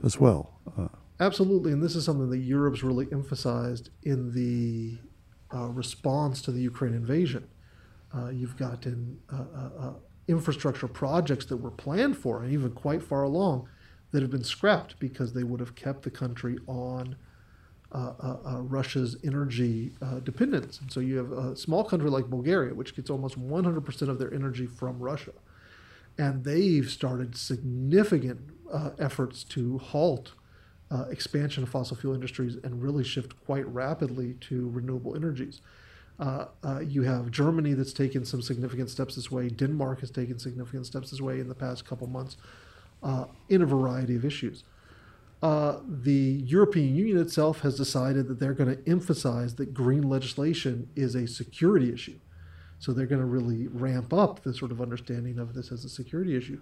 [0.02, 0.42] as well.
[0.78, 0.88] Uh,
[1.20, 4.98] Absolutely, and this is something that Europe's really emphasized in the
[5.54, 7.44] uh, response to the Ukraine invasion.
[8.16, 9.92] Uh, you've got in, uh, uh, uh,
[10.28, 13.68] infrastructure projects that were planned for and even quite far along
[14.12, 17.16] that have been scrapped because they would have kept the country on
[17.92, 20.80] uh, uh, uh, Russia's energy uh, dependence.
[20.80, 24.32] And so you have a small country like Bulgaria, which gets almost 100% of their
[24.32, 25.32] energy from Russia.
[26.18, 28.40] And they've started significant
[28.72, 30.32] uh, efforts to halt
[30.90, 35.60] uh, expansion of fossil fuel industries and really shift quite rapidly to renewable energies.
[36.18, 39.48] Uh, uh, you have Germany that's taken some significant steps this way.
[39.48, 42.36] Denmark has taken significant steps this way in the past couple months
[43.02, 44.64] uh, in a variety of issues.
[45.42, 50.90] Uh, the European Union itself has decided that they're going to emphasize that green legislation
[50.94, 52.18] is a security issue.
[52.78, 55.88] So they're going to really ramp up the sort of understanding of this as a
[55.88, 56.60] security issue.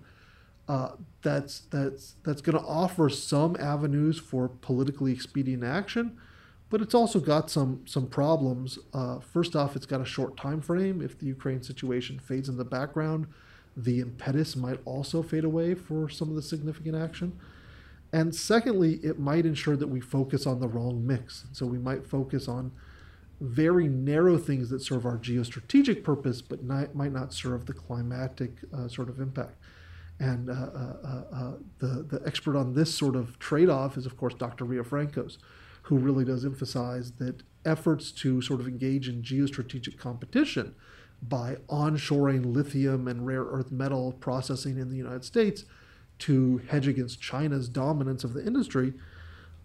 [0.69, 0.91] Uh,
[1.23, 6.19] that's that's that's going to offer some avenues for politically expedient action,
[6.69, 8.79] but it's also got some some problems.
[8.93, 11.01] Uh, first off, it's got a short time frame.
[11.01, 13.29] If the Ukraine situation fades in the background,
[13.79, 17.39] the impetus might also fade away for some of the significant action.
[18.13, 21.45] And secondly, it might ensure that we focus on the wrong mix.
[21.53, 22.73] So we might focus on
[23.41, 28.57] very narrow things that serve our geostrategic purpose, but not, might not serve the climatic
[28.77, 29.57] uh, sort of impact.
[30.19, 34.17] And uh, uh, uh, the, the expert on this sort of trade off is, of
[34.17, 34.65] course, Dr.
[34.65, 35.39] Riofrancos,
[35.83, 40.75] who really does emphasize that efforts to sort of engage in geostrategic competition
[41.23, 45.65] by onshoring lithium and rare earth metal processing in the United States
[46.21, 48.95] to hedge against China's dominance of the industry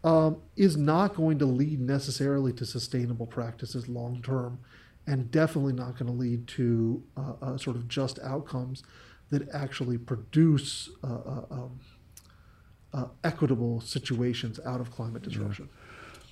[0.03, 4.59] um, is not going to lead necessarily to sustainable practices long term,
[5.07, 8.83] and definitely not going to lead to uh, uh, sort of just outcomes
[9.29, 11.79] that actually produce uh, uh, um,
[12.93, 15.69] uh, equitable situations out of climate disruption.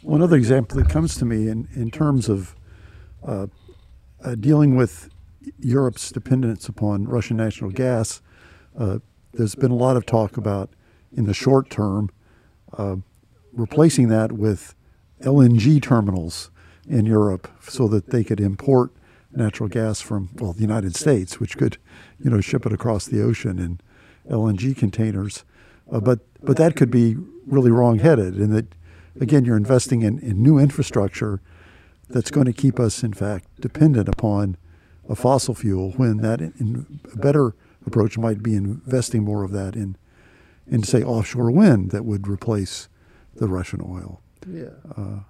[0.01, 2.55] one other example that comes to me in, in terms of
[3.23, 3.47] uh,
[4.23, 5.09] uh, dealing with
[5.59, 8.21] Europe's dependence upon Russian natural gas,
[8.77, 8.99] uh,
[9.33, 10.69] there's been a lot of talk about
[11.11, 12.09] in the short term
[12.77, 12.97] uh,
[13.53, 14.75] replacing that with
[15.21, 16.51] LNG terminals
[16.87, 18.91] in Europe so that they could import
[19.33, 21.77] natural gas from well the United States, which could
[22.19, 23.79] you know ship it across the ocean in
[24.29, 25.43] LNG containers.
[25.91, 28.67] Uh, but but that could be really wrong-headed, in that
[29.19, 31.41] again you're investing in, in new infrastructure
[32.09, 34.57] that's going to keep us, in fact, dependent upon
[35.15, 39.97] fossil fuel when that in, a better approach might be investing more of that in,
[40.67, 42.87] in say, offshore wind that would replace
[43.35, 44.21] the Russian oil.
[44.47, 44.69] Yeah.
[44.95, 45.21] Uh,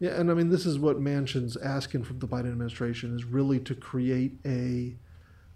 [0.00, 3.60] yeah, and I mean, this is what Manchin's asking from the Biden administration is really
[3.60, 4.96] to create a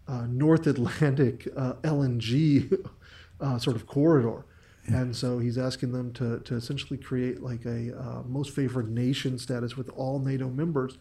[0.07, 2.87] uh, North Atlantic uh, LNG
[3.41, 4.47] uh, sort of corridor.
[4.89, 4.99] Yeah.
[4.99, 9.39] And so he's asking them to, to essentially create like a uh, most favored nation
[9.39, 10.97] status with all NATO members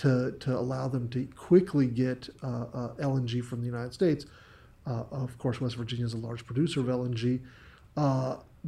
[0.00, 4.26] to, to allow them to quickly get uh, uh, LNG from the United States.
[4.86, 7.40] of course, West Virginia is a large producer of LNG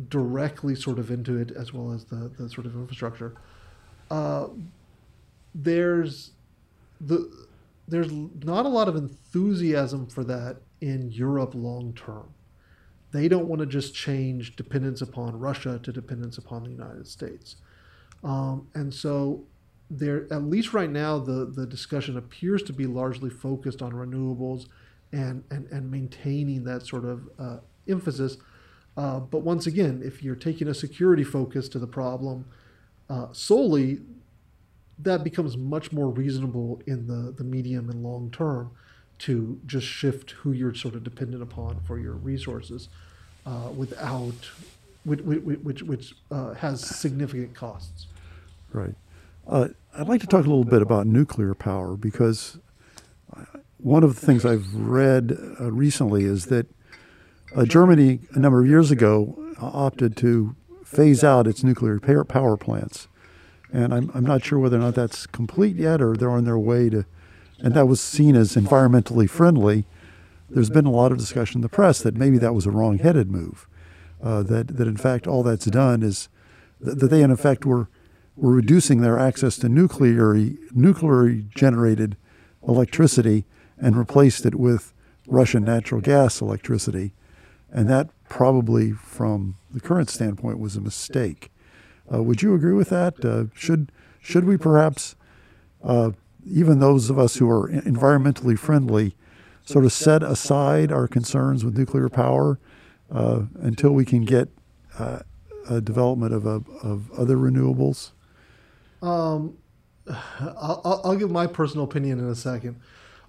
[0.08, 3.34] directly sort of into it as well as the, the sort of infrastructure.
[4.10, 4.48] Uh,
[5.54, 6.32] there's
[7.00, 7.30] the
[7.88, 12.32] there's not a lot of enthusiasm for that in Europe long term.
[13.10, 17.56] They don't want to just change dependence upon Russia to dependence upon the United States.
[18.24, 19.44] Um, and so
[19.98, 24.66] there at least right now the, the discussion appears to be largely focused on renewables
[25.12, 27.56] and, and, and maintaining that sort of uh,
[27.88, 28.38] emphasis
[28.96, 32.44] uh, but once again, if you're taking a security focus to the problem
[33.08, 34.00] uh, solely,
[34.98, 38.70] that becomes much more reasonable in the, the medium and long term
[39.18, 42.88] to just shift who you're sort of dependent upon for your resources
[43.46, 44.50] uh, without,
[45.04, 48.06] which, which, which uh, has significant costs.
[48.72, 48.94] Right.
[49.46, 52.58] Uh, I'd like to talk a little bit about nuclear power because
[53.76, 56.66] one of the things I've read recently is that
[57.54, 62.56] uh, Germany, a number of years ago, uh, opted to phase out its nuclear power
[62.56, 63.08] plants.
[63.70, 66.58] And I'm, I'm not sure whether or not that's complete yet or they're on their
[66.58, 67.04] way to,
[67.58, 69.84] and that was seen as environmentally friendly.
[70.48, 72.98] There's been a lot of discussion in the press that maybe that was a wrong
[72.98, 73.68] headed move.
[74.22, 76.30] Uh, that, that in fact all that's done is
[76.80, 77.88] that they in effect were,
[78.36, 80.34] were reducing their access to nuclear,
[80.72, 82.16] nuclear generated
[82.66, 83.44] electricity
[83.78, 84.92] and replaced it with
[85.26, 87.12] Russian natural gas electricity
[87.72, 91.50] and that probably, from the current standpoint, was a mistake.
[92.12, 93.24] Uh, would you agree with that?
[93.24, 93.90] Uh, should
[94.20, 95.16] should we perhaps,
[95.82, 96.10] uh,
[96.46, 99.16] even those of us who are environmentally friendly,
[99.64, 102.58] sort of set aside our concerns with nuclear power
[103.10, 104.48] uh, until we can get
[104.98, 105.20] uh,
[105.68, 108.12] a development of, of other renewables?
[109.02, 109.58] Um,
[110.08, 112.80] I'll, I'll, give my personal opinion in a second.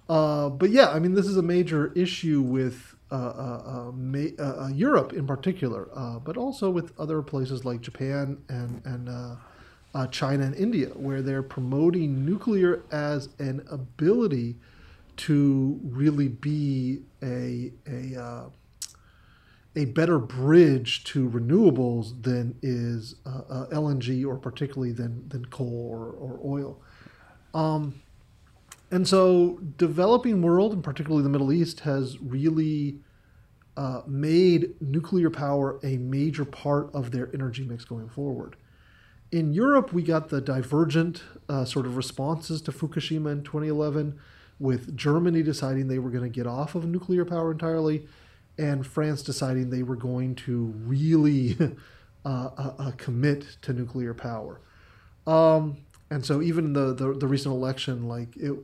[0.08, 3.92] Uh, but yeah, I mean, this is a major issue with uh, uh,
[4.38, 5.88] uh, Europe in particular,
[6.24, 12.24] but also with other places like Japan and and China and India, where they're promoting
[12.24, 14.56] nuclear as an ability
[15.16, 18.50] to really be a a
[19.76, 25.88] a better bridge to renewables than is uh, uh, LNG or particularly than, than coal
[25.90, 26.80] or, or oil.
[27.54, 28.00] Um,
[28.90, 33.00] and so, developing world, and particularly the Middle East, has really
[33.76, 38.56] uh, made nuclear power a major part of their energy mix going forward.
[39.32, 44.16] In Europe, we got the divergent uh, sort of responses to Fukushima in 2011,
[44.60, 48.06] with Germany deciding they were going to get off of nuclear power entirely,
[48.58, 51.56] and France deciding they were going to really
[52.24, 54.60] uh, uh, uh, commit to nuclear power.
[55.26, 55.78] Um,
[56.10, 58.54] and so, even the, the, the recent election, like it,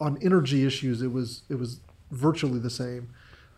[0.00, 3.08] on energy issues, it was it was virtually the same.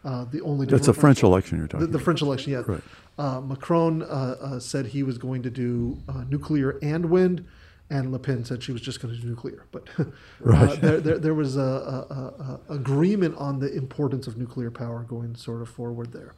[0.05, 1.87] Uh, the only that's a French election you're talking.
[1.87, 2.63] The, the French election, yeah.
[2.67, 2.83] Right.
[3.17, 7.47] Uh, Macron uh, uh said he was going to do uh, nuclear and wind,
[7.91, 9.67] and Le Pen said she was just going to do nuclear.
[9.71, 14.71] But uh, there, there, there, was a, a, a, agreement on the importance of nuclear
[14.71, 16.35] power going sort of forward there.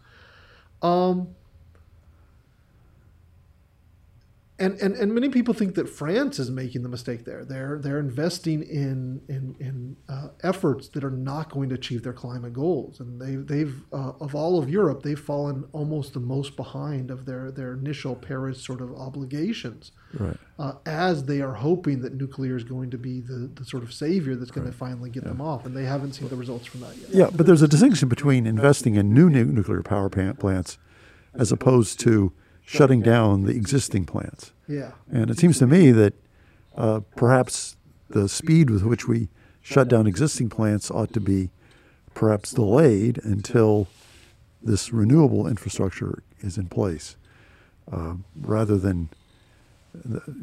[0.82, 1.34] Um,
[4.58, 7.44] and, and and many people think that France is making the mistake there.
[7.44, 12.14] They're they're investing in in, in uh, efforts that are not going to achieve their
[12.14, 16.56] climate goals, and they they've uh, of all of Europe they've fallen almost the most
[16.56, 19.92] behind of their their initial Paris sort of obligations.
[20.18, 20.36] Right.
[20.58, 23.92] Uh, as they are hoping that nuclear is going to be the, the sort of
[23.92, 24.72] savior that's going right.
[24.72, 25.30] to finally get yeah.
[25.30, 27.10] them off, and they haven't seen the results from that yet.
[27.10, 30.78] Yeah, but there's a distinction between investing in new nuclear power plants
[31.34, 32.32] as opposed to
[32.66, 34.52] shutting down the existing plants.
[34.68, 34.90] Yeah.
[35.10, 36.14] And it seems to me that
[36.76, 37.76] uh, perhaps
[38.10, 39.28] the speed with which we
[39.62, 41.50] shut down existing plants ought to be
[42.12, 43.86] perhaps delayed until
[44.62, 47.16] this renewable infrastructure is in place,
[47.90, 49.08] uh, rather than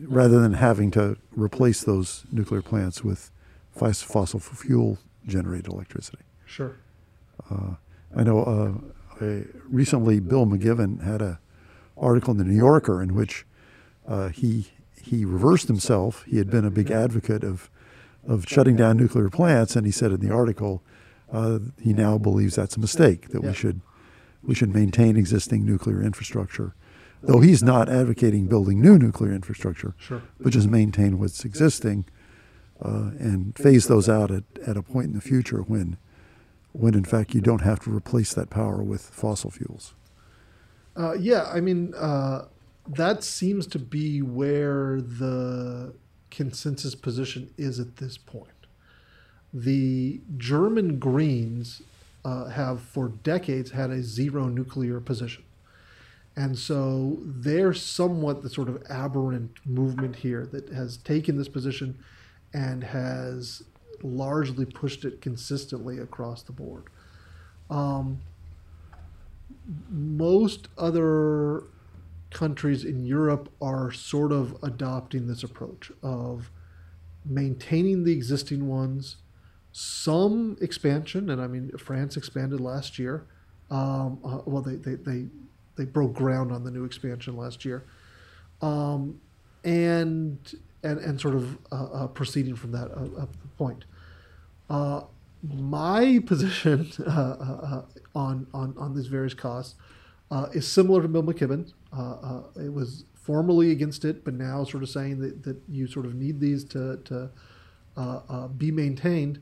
[0.07, 3.29] rather than having to replace those nuclear plants with
[3.75, 4.97] fossil fuel
[5.27, 6.23] generated electricity.
[6.45, 6.75] Sure.
[7.51, 7.75] Uh,
[8.15, 8.41] I know
[9.21, 11.39] uh, recently Bill McKibben had a
[11.97, 13.45] article in the New Yorker in which
[14.07, 14.67] uh, he
[15.01, 16.23] he reversed himself.
[16.23, 17.69] He had been a big advocate of
[18.27, 20.81] of shutting down nuclear plants, and he said in the article
[21.31, 23.29] uh, he now believes that's a mistake.
[23.29, 23.81] That we should
[24.41, 26.73] we should maintain existing nuclear infrastructure,
[27.21, 30.21] though he's not advocating building new nuclear infrastructure, Sure.
[30.39, 32.05] but just maintain what's existing
[32.81, 35.97] uh, and phase those out at, at a point in the future when
[36.73, 39.93] when in fact you don't have to replace that power with fossil fuels.
[40.95, 42.45] Uh, yeah, I mean, uh,
[42.87, 45.93] that seems to be where the
[46.29, 48.49] consensus position is at this point.
[49.53, 51.81] The German Greens
[52.25, 55.43] uh, have for decades had a zero nuclear position.
[56.35, 61.99] And so they're somewhat the sort of aberrant movement here that has taken this position
[62.53, 63.63] and has
[64.01, 66.85] largely pushed it consistently across the board.
[67.69, 68.19] Um,
[69.89, 71.63] most other
[72.29, 76.49] countries in Europe are sort of adopting this approach of
[77.25, 79.17] maintaining the existing ones,
[79.71, 83.25] some expansion, and I mean France expanded last year.
[83.71, 85.27] Um, uh, well, they, they they
[85.75, 87.85] they broke ground on the new expansion last year,
[88.61, 89.19] um,
[89.63, 90.37] and
[90.83, 93.25] and and sort of uh, uh, proceeding from that uh, uh,
[93.57, 93.85] point.
[95.43, 97.81] My position uh, uh, uh,
[98.15, 99.75] on, on on these various costs
[100.31, 101.71] uh, is similar to Bill McKibben.
[102.55, 106.15] It was formally against it, but now sort of saying that, that you sort of
[106.15, 107.29] need these to to
[108.57, 109.39] be maintained.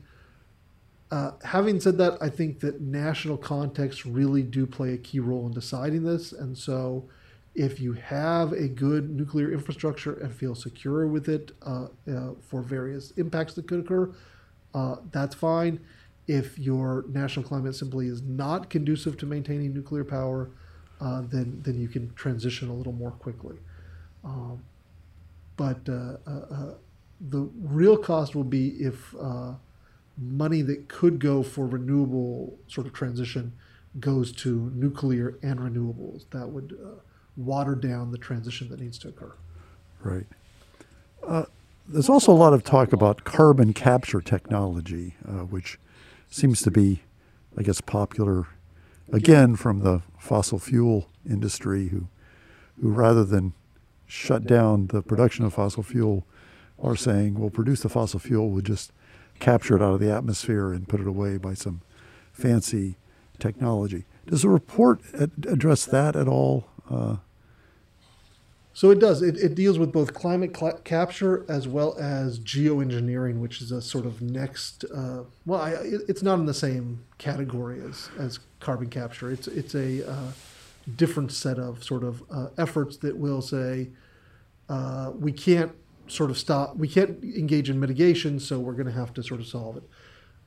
[1.10, 5.46] Uh, having said that, I think that national contexts really do play a key role
[5.46, 7.06] in deciding this, and so
[7.54, 12.62] if you have a good nuclear infrastructure and feel secure with it uh, uh, for
[12.62, 14.10] various impacts that could occur,
[14.74, 15.80] uh, that's fine.
[16.26, 20.50] If your national climate simply is not conducive to maintaining nuclear power,
[21.00, 23.56] uh, then then you can transition a little more quickly.
[24.24, 24.62] Um,
[25.56, 26.74] but uh, uh, uh,
[27.20, 29.14] the real cost will be if
[30.18, 33.52] money that could go for renewable sort of transition
[34.00, 36.24] goes to nuclear and renewables.
[36.30, 37.00] That would uh,
[37.36, 39.32] water down the transition that needs to occur.
[40.02, 40.26] Right.
[41.26, 41.44] Uh,
[41.86, 45.78] there's also a lot of talk about carbon capture technology, uh, which
[46.30, 47.02] seems to be,
[47.56, 48.48] I guess, popular
[49.12, 52.08] again from the fossil fuel industry, who,
[52.80, 53.52] who rather than
[54.06, 56.26] shut down the production of fossil fuel,
[56.78, 58.92] are saying, "We'll produce the fossil fuel, we'll just
[59.38, 61.80] capture it out of the atmosphere and put it away by some
[62.32, 62.96] fancy
[63.38, 66.66] technology." Does the report ad- address that at all?
[66.88, 67.16] Uh,
[68.74, 69.20] So it does.
[69.20, 73.82] It, it deals with both climate cla capture as well as geoengineering, which is a
[73.82, 74.84] sort of next.
[74.84, 79.30] Uh, well, I, it, it's not in the same category as, as carbon capture.
[79.30, 80.32] It's it's a uh,
[80.96, 83.90] different set of sort of uh, efforts that will say
[84.68, 85.72] uh, we can't
[86.08, 86.76] sort of stop.
[86.76, 89.82] We can't engage in mitigation, so we're going to have to sort of solve it.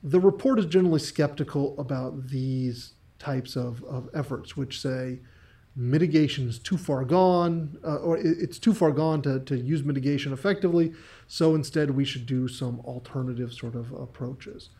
[0.02, 5.20] The report is generally skeptical about these types of, of efforts, which say
[5.76, 10.32] mitigation is too far gone, uh, or it's too far gone to, to use mitigation
[10.32, 10.92] effectively.
[11.28, 14.70] So instead, we should do some alternative sort of approaches.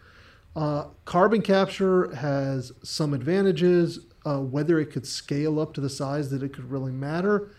[0.57, 4.01] Uh, carbon capture has some advantages.
[4.25, 7.51] Uh, whether it could scale up to the size that it could really matter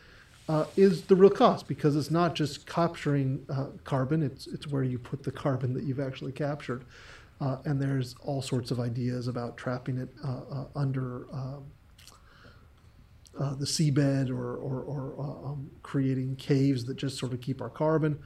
[0.50, 4.84] uh, is the real cost because it's not just capturing uh, carbon; it's it's where
[4.84, 6.84] you put the carbon that you've actually captured.
[7.40, 10.10] Uh, and there's all sorts of ideas about trapping it
[10.76, 11.64] under um,
[13.40, 17.62] uh, the seabed or, or, or uh, um, creating caves that just sort of keep
[17.62, 18.20] our carbon.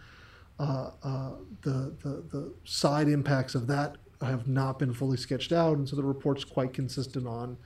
[0.60, 1.32] Uh, uh,
[1.62, 5.96] the, the, the side impacts of that have not been fully sketched out, and so
[5.96, 7.58] the report's quite consistent on,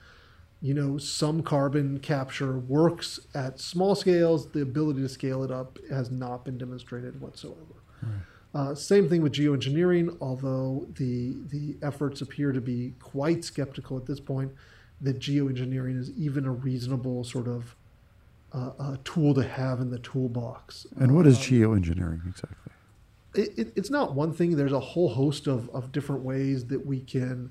[0.62, 4.50] you know, some carbon capture works at small scales.
[4.52, 7.82] The ability to scale it up has not been demonstrated whatsoever.
[8.54, 14.06] Uh, same thing with geoengineering, although the the efforts appear to be quite skeptical at
[14.06, 14.50] this point
[15.00, 17.76] that geoengineering is even a reasonable sort of
[18.52, 20.86] uh, uh, tool to have in the toolbox.
[20.98, 22.72] and what is geoengineering exactly?
[23.34, 24.56] It, it, it's not one thing.
[24.56, 27.50] There's a whole host of, of different ways that we can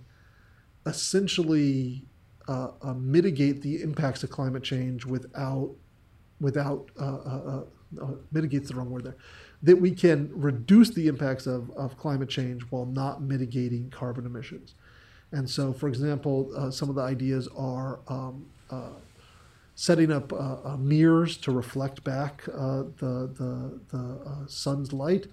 [0.85, 2.05] essentially
[2.47, 5.71] uh, uh, mitigate the impacts of climate change without
[6.39, 7.41] without uh, uh,
[7.99, 9.15] uh, uh, mitigates the wrong word there
[9.63, 14.75] that we can reduce the impacts of, of climate change while not mitigating carbon emissions
[15.35, 18.35] and so for example uh, some of the ideas are um,
[18.77, 18.95] uh,
[19.75, 20.37] setting up uh,
[20.69, 25.25] uh, mirrors to reflect back uh, the, the, the uh, sun's light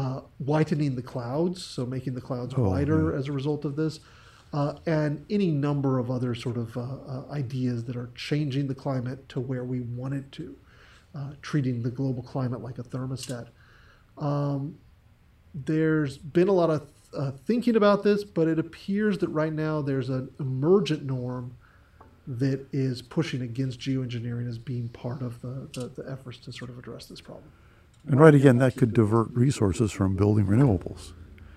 [0.00, 4.00] uh, whitening the clouds so making the clouds Oh, whiter as a result of this
[4.52, 6.68] uh, and any number of other sort of
[7.30, 10.56] ideas that are changing the climate to where we want it to.
[11.14, 13.46] uh, treating the global climate like a thermostat.
[14.18, 14.78] Um,
[15.54, 16.80] there's been a lot of
[17.16, 21.56] uh, thinking about this, but it appears that right now there's an emergent norm
[22.26, 26.70] that is pushing against geoengineering as being part of the, the, the efforts to sort
[26.70, 27.50] of address this problem.
[28.06, 31.12] And right again, that could divert resources from building renewables.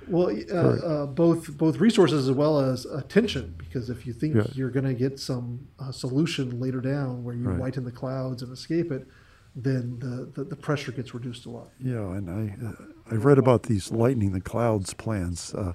[0.08, 4.44] Well, uh, uh, both both resources as well as attention, because if you think Yeah.
[4.54, 7.60] you're going to get some uh, solution later down where you Right.
[7.60, 9.06] whiten the clouds and escape it,
[9.54, 11.72] then the, the, the pressure gets reduced a lot.
[11.80, 12.72] Yeah, and I uh,
[13.12, 15.54] I've read about these lightning the clouds plans.
[15.54, 15.74] Uh,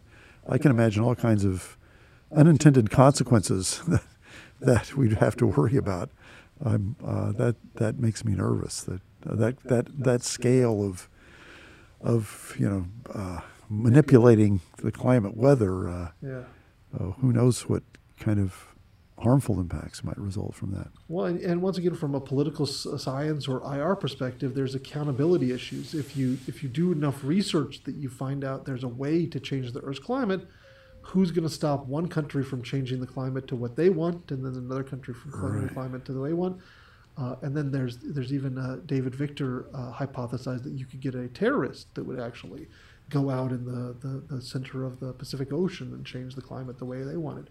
[0.48, 1.76] I can imagine all kinds of
[2.34, 4.02] unintended consequences that,
[4.60, 6.10] that we'd have to worry about.
[6.64, 8.82] Um, uh, that that makes me nervous.
[8.82, 11.08] That uh, that that that scale of
[12.00, 15.88] of you know uh, manipulating the climate weather.
[15.88, 16.42] Uh, Yeah.
[16.98, 17.82] uh, who knows what
[18.20, 18.71] kind of
[19.22, 20.88] harmful impacts might result from that.
[21.08, 25.94] Well, and, and once again, from a political science or IR perspective, there's accountability issues.
[25.94, 29.40] If you if you do enough research that you find out there's a way to
[29.40, 30.46] change the Earth's climate,
[31.02, 34.44] who's going to stop one country from changing the climate to what they want, and
[34.44, 36.60] then another country from changing the climate to the way they want?
[37.16, 41.14] Uh, and then there's there's even uh, David Victor uh, hypothesized that you could get
[41.14, 42.66] a terrorist that would actually
[43.10, 46.78] go out in the, the, the center of the Pacific Ocean and change the climate
[46.78, 47.50] the way they wanted.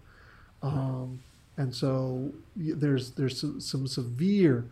[0.63, 1.19] Um,
[1.57, 4.65] and so there's there's some, some severe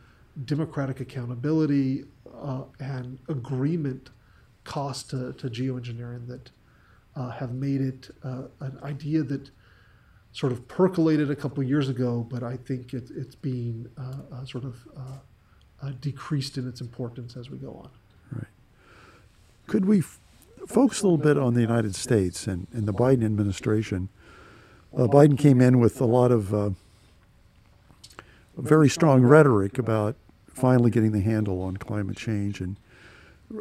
[0.46, 2.06] democratic accountability
[2.42, 4.10] uh, and agreement
[4.64, 6.50] cost to, to geoengineering that
[7.16, 9.50] uh, have made it uh, an idea that
[10.32, 14.46] sort of percolated a couple years ago, but I think it, it's being uh, uh,
[14.46, 15.02] sort of uh,
[15.82, 17.90] uh, decreased in its importance as we go on.
[18.32, 18.48] Right.
[19.68, 20.20] Could we f-
[20.68, 24.10] focus a little bit on the United States and, and the Biden administration?
[24.96, 26.72] Uh, Biden came in with a lot of uh,
[28.58, 30.16] very strong rhetoric about
[30.48, 32.76] finally getting the handle on climate change and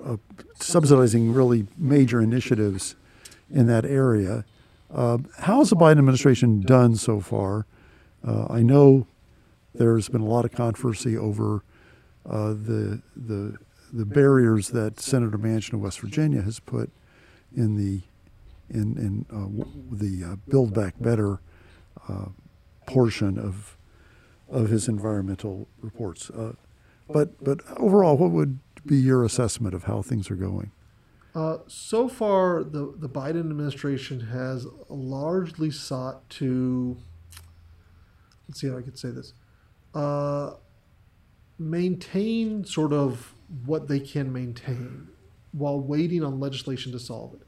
[0.04, 0.16] uh,
[0.54, 2.96] subsidizing really major initiatives
[3.50, 4.44] in that area.
[4.92, 7.66] Uh, how has the Biden administration done so far?
[8.26, 9.06] Uh, I know
[9.74, 11.62] there's been a lot of controversy over
[12.28, 13.56] uh, the the
[13.90, 16.90] the barriers that Senator Manchin of West Virginia has put
[17.54, 18.02] in the
[18.70, 21.40] in in uh, the uh, Build Back Better
[22.08, 22.26] uh,
[22.86, 23.76] portion of
[24.48, 26.30] of his environmental reports.
[27.08, 30.72] But but overall, what would be your assessment of how things are going?
[31.34, 36.96] Uh, so far, the, the Biden administration has largely sought to,
[38.48, 39.34] let's see how I could say this,
[39.94, 40.54] uh,
[41.58, 43.34] maintain sort of
[43.66, 45.08] what they can maintain
[45.52, 47.42] while waiting on legislation to solve it.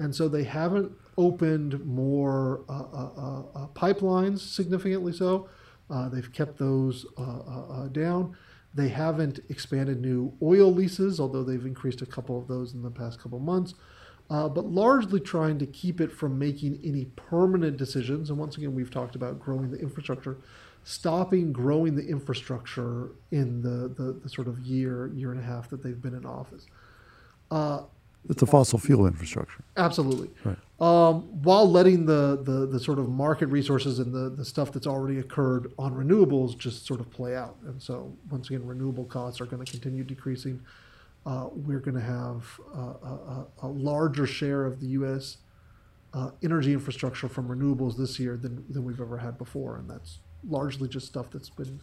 [0.00, 5.48] And so they haven't opened more uh, uh, uh, uh, pipelines significantly so.
[5.90, 8.34] Uh, they've kept those uh, down.
[8.74, 12.90] They haven't expanded new oil leases, although they've increased a couple of those in the
[12.90, 13.74] past couple of months.
[14.28, 18.30] But largely trying to keep it from making any permanent decisions.
[18.30, 20.38] And once again, we've talked about growing the infrastructure,
[20.84, 25.68] stopping growing the infrastructure in the, the, the sort of year, year and a half
[25.70, 26.64] that they've been in office.
[28.28, 29.62] Uh, It's a fossil fuel infrastructure.
[29.76, 30.30] Absolutely.
[30.44, 30.56] Right.
[30.80, 34.86] Um, while letting the, the, the sort of market resources and the, the stuff that's
[34.86, 37.56] already occurred on renewables just sort of play out.
[37.66, 40.62] And so, once again, renewable costs are going to continue decreasing.
[41.26, 45.36] Uh, we're going to have uh, a, a, a larger share of the U.S.
[46.14, 49.76] Uh, energy infrastructure from renewables this year than, than we've ever had before.
[49.76, 51.82] And that's largely just stuff that's been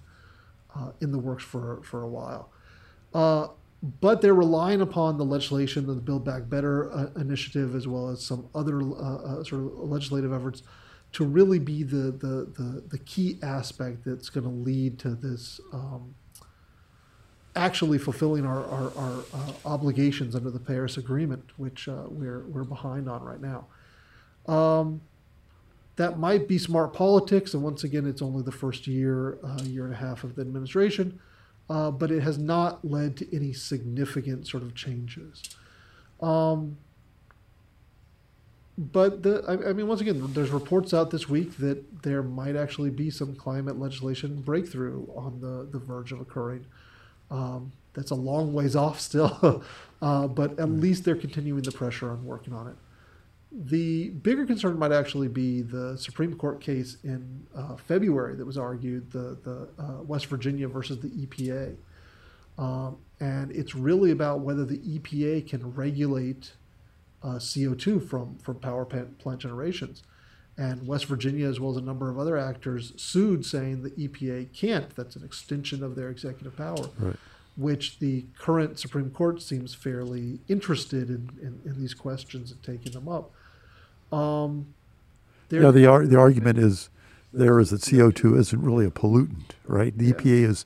[0.75, 2.49] uh, in the works for, for a while.
[4.01, 8.23] But they're relying upon the legislation, the Build Back Better uh, initiative, as well as
[8.23, 10.63] some other uh, uh, sort of legislative efforts,
[11.13, 15.61] to really be the the the, the key aspect that's going to lead to this
[15.71, 16.15] um,
[17.55, 22.63] actually fulfilling our our, our uh, obligations under the Paris Agreement, which uh, we're we're
[22.63, 23.67] behind on right now.
[24.51, 25.01] Um,
[25.97, 29.85] that might be smart politics, and once again, it's only the first year, uh, year
[29.85, 31.19] and a half of the administration
[31.69, 35.43] uh, but it has not led to any significant sort of changes.
[36.21, 36.77] Um,
[38.77, 42.55] but the, I, I mean, once again, there's reports out this week that there might
[42.55, 46.65] actually be some climate legislation breakthrough on the, the verge of occurring.
[47.31, 49.63] Um, that's a long ways off still,
[50.01, 52.75] uh, but at least they're continuing the pressure on working on it.
[53.51, 58.57] The bigger concern might actually be the Supreme Court case in uh, February that was
[58.57, 61.75] argued, the, the uh, West Virginia versus the EPA.
[62.57, 66.53] Um, and it's really about whether the EPA can regulate
[67.23, 70.03] uh, CO2 from, from power plant, generations.
[70.57, 74.53] And West Virginia, as well as a number of other actors, sued saying the EPA
[74.53, 74.95] can't.
[74.95, 76.89] That's an extension of their executive power.
[76.97, 77.15] Right.
[77.57, 82.91] Which the current Supreme Court seems fairly interested in, in, in these questions and taking
[82.93, 83.31] them up.
[84.15, 84.73] Um,
[85.49, 86.89] there- Yeah, the, ar- the argument is
[87.33, 89.97] there is that CO2 isn't really a pollutant, right?
[89.97, 90.13] The Yeah.
[90.13, 90.65] EPA is,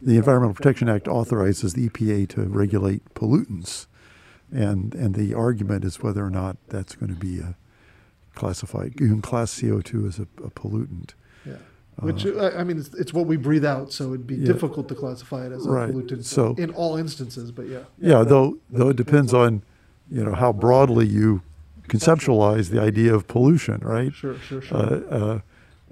[0.00, 3.86] the Environmental Protection Act authorizes the EPA to regulate pollutants.
[4.52, 7.56] And, and the argument is whether or not that's going to be a
[8.34, 11.10] classified, you can class CO2 as a, a pollutant.
[12.00, 12.06] Yeah.
[12.06, 14.46] Which I I mean, it's, it's what we breathe out, so it'd be Yeah.
[14.52, 15.90] difficult to classify it as a Right.
[15.92, 17.52] pollutant So- in all instances.
[17.52, 19.62] But yeah, Yeah, though, though it depends on,
[20.10, 21.42] you know, how broadly you
[21.88, 24.12] conceptualize the idea of pollution, right?
[24.14, 24.76] sure, sure, sure.
[24.76, 25.40] Uh, uh,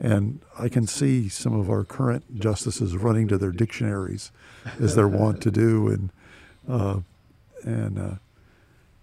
[0.01, 4.31] and I can see some of our current justices running to their dictionaries,
[4.81, 6.11] as they're wont to do, and
[6.69, 7.01] uh,
[7.65, 8.15] and uh,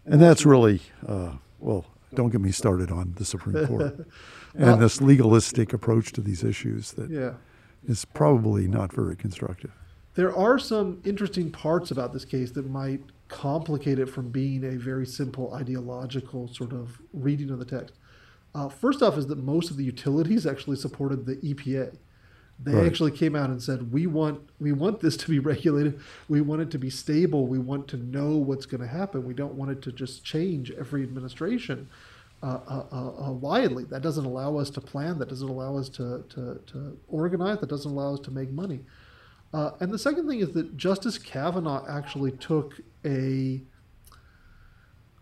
[0.06, 1.86] and that's really uh, well.
[2.14, 4.08] Don't get me started on the Supreme Court
[4.58, 7.34] and this legalistic approach to these issues that yeah.
[7.88, 9.72] is probably not very constructive.
[10.16, 14.78] There are some interesting parts about this case that might complicate it from being a
[14.78, 17.96] very simple ideological sort of reading of the text.
[18.54, 21.98] Uh, first off, is that most of the utilities actually supported the EPA.
[22.64, 22.86] They Right.
[22.86, 26.00] actually came out and said, "We want we want this to be regulated.
[26.30, 27.48] We want it to be stable.
[27.48, 29.26] We want to know what's going to happen.
[29.26, 31.90] We don't want it to just change every administration
[32.46, 33.86] uh, uh, uh, uh, widely.
[33.86, 35.18] That doesn't allow us to plan.
[35.18, 37.60] That doesn't allow us to to, to organize.
[37.60, 38.82] That doesn't allow us to make money."
[39.52, 43.62] Uh, and the second thing is that Justice Kavanaugh actually took a,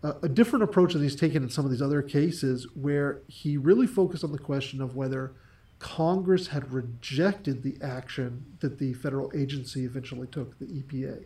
[0.02, 3.56] a a different approach than he's taken in some of these other cases, where he
[3.56, 5.32] really focused on the question of whether
[5.78, 11.24] Congress had rejected the action that the federal agency eventually took, the EPA.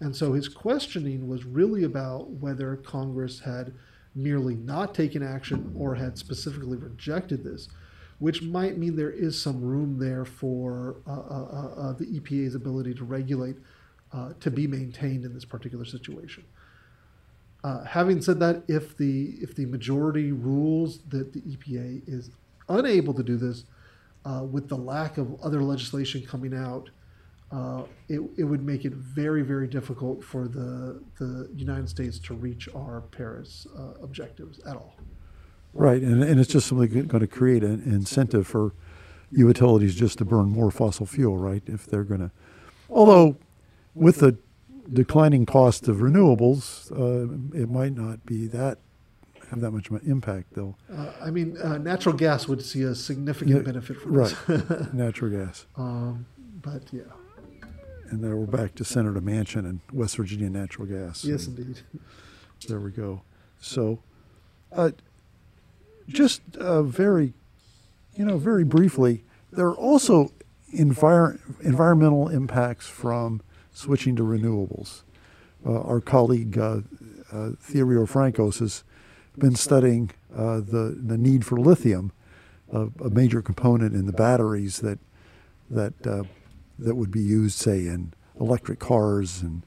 [0.00, 3.72] And so his questioning was really about whether Congress had
[4.18, 7.68] merely not taken action or had specifically rejected this,
[8.18, 12.54] which might mean there is some room there for uh, uh, uh, uh, the EPA's
[12.54, 13.56] ability to regulate
[14.12, 16.44] uh, to be maintained in this particular situation.
[17.62, 22.30] Uh, having said that, if the if the majority rules that the EPA is
[22.68, 23.64] unable to do this,
[24.50, 26.90] with the lack of other legislation coming out,
[27.50, 32.34] uh, it, it would make it very very difficult for the the United States to
[32.34, 34.94] reach our Paris uh, objectives at all.
[35.74, 38.72] Right, and, and it's just simply going to create an incentive for
[39.30, 41.62] utilities just to burn more fossil fuel, right?
[41.66, 42.30] If they're going to,
[42.88, 43.36] although
[43.94, 44.38] with the
[44.92, 48.78] declining cost of renewables, uh, it might not be that
[49.50, 50.76] have that much of an impact, though.
[50.92, 54.92] Uh, I mean, uh, natural gas would see a significant benefit from Right, this.
[54.92, 56.26] natural gas, um,
[56.62, 57.02] but yeah,
[58.10, 61.24] and then we're back to Senator Manchin and West Virginia natural gas.
[61.24, 61.80] yes, And indeed.
[62.68, 63.22] There we go.
[63.60, 64.00] So,
[64.72, 64.90] uh,
[66.08, 67.34] just uh, very,
[68.16, 70.32] you know, very briefly, there are also
[70.74, 73.42] envir- environmental impacts from
[73.72, 75.02] switching to renewables.
[75.66, 76.80] Uh, our colleague uh,
[77.32, 78.84] uh, Thea Riofrancos has
[79.36, 82.12] been studying uh, the the need for lithium,
[82.72, 84.98] a, a major component in the batteries that
[85.70, 86.24] that uh,
[86.78, 89.62] that would be used, say, in electric cars and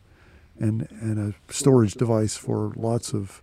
[0.59, 3.41] and and a storage device for lots of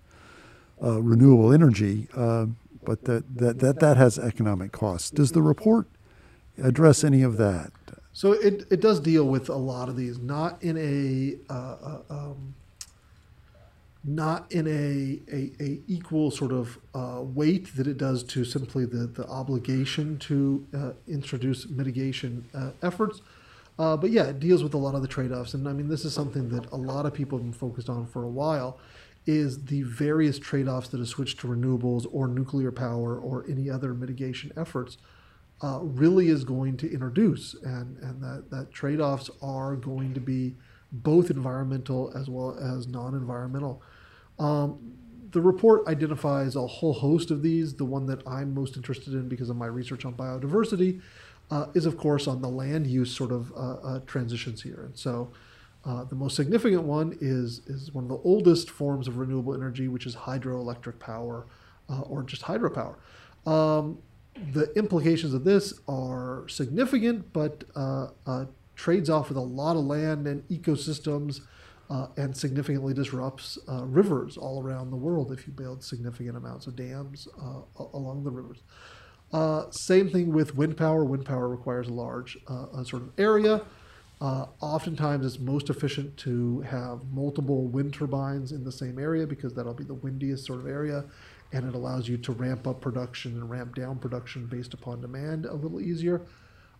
[0.82, 2.08] uh, renewable energy.
[2.14, 2.46] Uh,
[2.84, 5.10] but that, that that that has economic costs.
[5.10, 5.86] Does the report
[6.62, 7.72] address any of that?
[8.12, 12.00] So it, it does deal with a lot of these, not in a uh, uh,
[12.10, 12.54] um,
[14.04, 18.86] not in a, a, a equal sort of uh, weight that it does to simply
[18.86, 23.20] the, the obligation to uh, introduce mitigation uh, efforts.
[23.78, 26.04] Uh, but yeah, it deals with a lot of the trade-offs, and I mean this
[26.04, 28.78] is something that a lot of people have been focused on for a while,
[29.24, 33.94] is the various trade-offs that a switch to renewables or nuclear power or any other
[33.94, 34.98] mitigation efforts
[35.62, 40.56] uh, really is going to introduce, and and that that trade-offs are going to be
[40.90, 43.82] both environmental as well as non-environmental.
[44.38, 44.94] Um,
[45.30, 47.74] the report identifies a whole host of these.
[47.74, 51.02] The one that I'm most interested in because of my research on biodiversity
[51.50, 54.84] uh, is, of course, on the land use sort of uh, uh, transitions here.
[54.84, 55.32] And so,
[55.84, 59.88] uh, the most significant one is is one of the oldest forms of renewable energy,
[59.88, 61.46] which is hydroelectric power,
[61.88, 62.96] uh, or just hydropower.
[63.46, 63.98] Um,
[64.52, 67.64] the implications of this are significant, but
[68.76, 71.40] trades off with a lot of land and ecosystems,
[71.90, 76.66] uh, and significantly disrupts uh, rivers all around the world if you build significant amounts
[76.66, 77.60] of dams uh,
[77.94, 78.62] along the rivers.
[79.32, 81.04] Uh, same thing with wind power.
[81.04, 83.62] Wind power requires a large uh, sort of area.
[84.20, 89.54] Uh, oftentimes, it's most efficient to have multiple wind turbines in the same area because
[89.54, 91.04] that'll be the windiest sort of area,
[91.52, 95.46] and it allows you to ramp up production and ramp down production based upon demand
[95.46, 96.22] a little easier.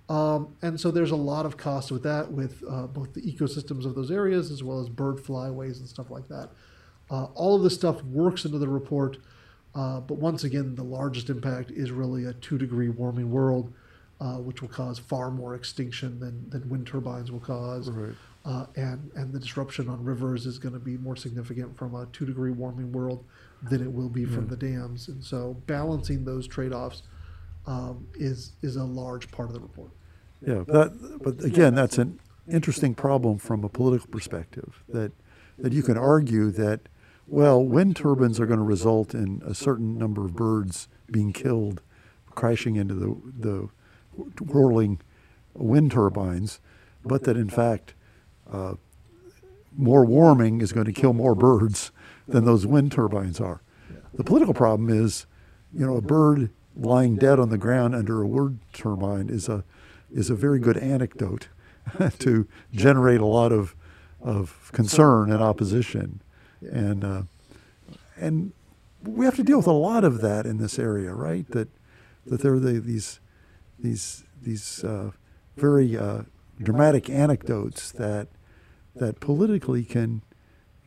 [0.09, 3.84] Um, and so there's a lot of cost with that, with uh, both the ecosystems
[3.84, 6.51] of those areas as well as bird flyways and stuff like that.
[7.11, 9.18] Uh, all of this stuff works into the report,
[9.79, 13.72] uh, but once again, the largest impact is really a two degree warming world,
[14.20, 17.89] uh, which will cause far more extinction than, than wind turbines will cause.
[17.89, 18.14] Right.
[18.45, 22.07] Uh, and, and the disruption on rivers is going to be more significant from a
[22.07, 23.24] two degree warming world
[23.62, 25.09] than it will be from the dams.
[25.09, 27.03] And so balancing those trade offs
[27.66, 29.91] um, is, is a large part of the report.
[30.41, 32.18] Yeah, that, but again, that's an
[32.49, 34.83] interesting problem from a political perspective.
[34.89, 35.12] That
[35.59, 36.81] that you can argue that,
[37.29, 41.83] well, wind turbines are going to result in a certain number of birds being killed,
[42.31, 43.68] crashing into the the
[44.43, 45.01] whirling
[45.55, 46.61] wind turbines,
[47.05, 47.95] but that in fact,
[48.51, 48.74] uh,
[49.76, 51.93] more warming is going to kill more birds
[52.26, 53.62] than those wind turbines are.
[54.14, 55.26] The political problem is,
[55.72, 59.64] you know, a bird lying dead on the ground under a wind turbine is a
[60.11, 61.49] is a very good anecdote
[62.18, 63.74] to generate a lot of
[64.20, 66.22] of concern and opposition,
[66.61, 67.22] and uh,
[68.16, 68.52] and
[69.04, 71.48] we have to deal with a lot of that in this area, right?
[71.50, 71.68] That
[72.26, 73.20] that there are the, these
[73.78, 75.12] these these uh,
[75.56, 76.22] very uh,
[76.61, 78.28] dramatic anecdotes that
[78.96, 80.22] that politically can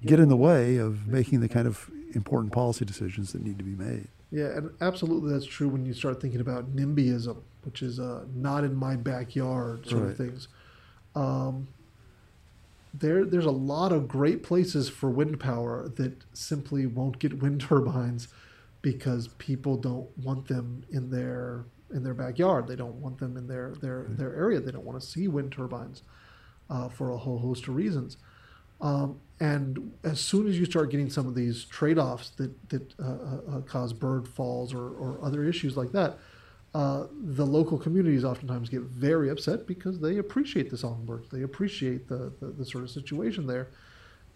[0.06, 3.64] get in the way of making the kind of important policy decisions that need to
[3.64, 4.08] be made.
[4.32, 8.64] Yeah, and absolutely that's true when you start thinking about NIMBYism, which is uh, not
[8.64, 10.12] in my backyard sort Right.
[10.12, 10.48] of things.
[11.16, 11.68] Um,
[12.94, 17.62] there, there's a lot of great places for wind power that simply won't get wind
[17.70, 18.28] turbines
[18.82, 22.68] because people don't want them in their in their backyard.
[22.68, 24.60] They don't want them in their their, their area.
[24.60, 26.04] They don't want to see wind turbines
[26.70, 28.18] uh, for a whole host of reasons.
[28.80, 33.04] Um, and as soon as you start getting some of these trade-offs that that uh,
[33.04, 36.18] uh, uh, cause bird falls or, or other issues like that,
[36.74, 42.08] uh, the local communities oftentimes get very upset because they appreciate the songbirds, they appreciate
[42.08, 43.70] the, the, the sort of situation there,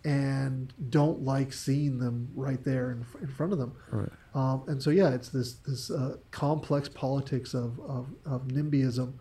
[0.03, 3.73] and don't like seeing them right there in, in front of them.
[3.89, 4.09] Right.
[4.33, 9.13] Um, and so, yeah, it's this this uh, complex politics of of, of NIMBYism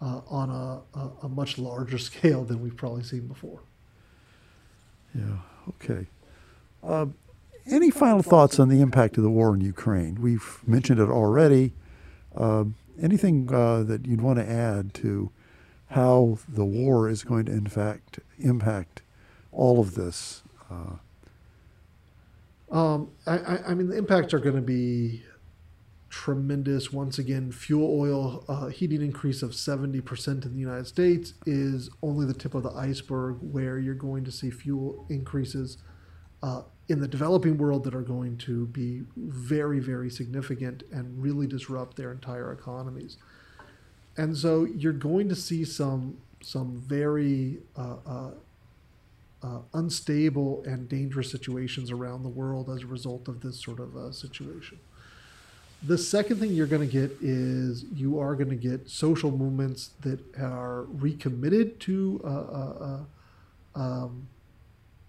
[0.00, 3.60] uh, on a, a, a much larger scale than we've probably seen before.
[5.14, 5.38] Yeah.
[5.68, 6.06] Okay.
[6.82, 7.06] Uh,
[7.66, 10.20] any final thoughts on the impact of the war in Ukraine?
[10.20, 11.72] We've mentioned it already.
[12.36, 15.30] Um anything uh, that you'd want to add to
[15.90, 19.02] how the war is going to, in fact, impact
[19.52, 20.42] all of this?
[20.70, 20.96] Uh,
[22.70, 25.22] Um, I, I, I mean, the impacts are going to be
[26.10, 26.92] tremendous.
[26.92, 32.26] Once again, fuel oil uh, heating increase of 70% in the United States is only
[32.26, 35.78] the tip of the iceberg where you're going to see fuel increases
[36.42, 41.46] uh, in the developing world that are going to be very, very significant and really
[41.46, 43.16] disrupt their entire economies.
[44.16, 48.30] And so you're going to see some some very uh, uh,
[49.42, 53.96] uh, unstable and dangerous situations around the world as a result of this sort of
[53.96, 54.78] uh, situation.
[55.82, 59.90] The second thing you're going to get is you are going to get social movements
[60.00, 62.98] that are recommitted to uh, uh,
[63.74, 64.28] um,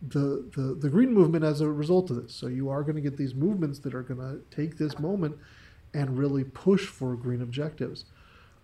[0.02, 2.34] the, the the green movement as a result of this.
[2.34, 5.38] So you are going to get these movements that are going to take this moment
[5.94, 8.06] and really push for green objectives.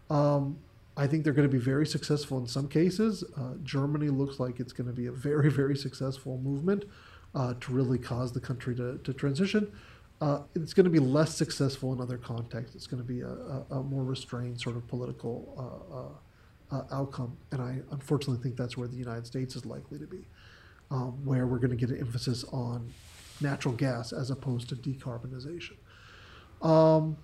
[0.10, 0.60] Um,
[0.96, 3.24] I think they're going to be very successful in some cases.
[3.36, 6.86] Uh, Germany looks like it's going to be a very, very successful movement
[7.34, 9.72] uh, to really cause the country to, to transition.
[10.22, 12.76] Uh, it's going to be less successful in other contexts.
[12.76, 16.14] It's going to be a, a, a more restrained sort of political
[16.72, 17.38] uh, uh, uh, outcome.
[17.52, 20.26] And I unfortunately think that's where the United States is likely to be,
[20.94, 22.94] um, where we're going to get an emphasis on
[23.42, 25.76] natural gas as opposed to decarbonization.
[26.62, 27.18] Um,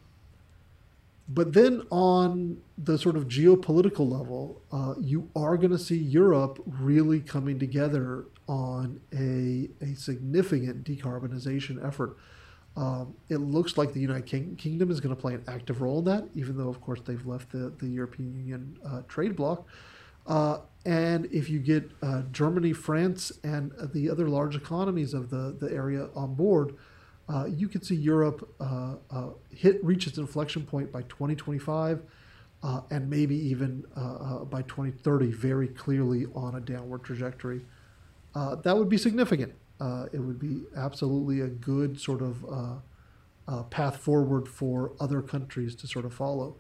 [1.30, 6.60] but then on the sort of geopolitical level, uh, you are going to see Europe
[6.66, 12.18] really coming together on a, a significant decarbonization effort.
[12.76, 16.00] Um, it looks like the United King- Kingdom is going to play an active role
[16.00, 19.68] in that, even though, of course, they've left the, the European Union uh, trade bloc.
[20.30, 25.58] Uh, and if you get uh, Germany, France, and the other large economies of the,
[25.60, 26.76] the area on board,
[27.28, 32.02] uh, you could see Europe uh, uh, hit reach its inflection point by 2025,
[32.64, 33.84] uh, and maybe even
[34.50, 37.66] by 2030, very clearly on a downward trajectory.
[38.34, 39.54] That would be significant.
[39.82, 42.82] It would be absolutely a good sort of
[43.70, 46.56] path forward for other countries to sort of follow.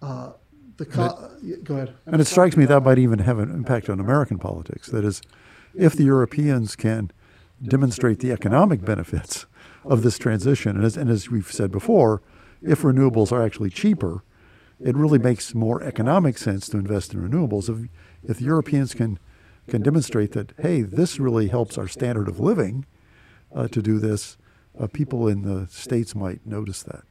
[0.00, 0.32] Uh,
[0.76, 1.94] the co- yeah, go ahead.
[2.06, 4.88] and it strikes me that might even have an impact on American politics.
[4.88, 5.22] That is,
[5.74, 7.10] if the Europeans can
[7.62, 9.46] demonstrate the economic benefits
[9.84, 12.22] of this transition, and as, and as we've said before,
[12.62, 14.22] if renewables are actually cheaper,
[14.80, 17.68] it really makes more economic sense to invest in renewables.
[17.68, 17.88] If,
[18.28, 19.18] if Europeans can,
[19.68, 22.86] can demonstrate that, hey, this really helps our standard of living
[23.54, 24.36] uh, to do this,
[24.78, 27.04] uh, people in the States might notice that.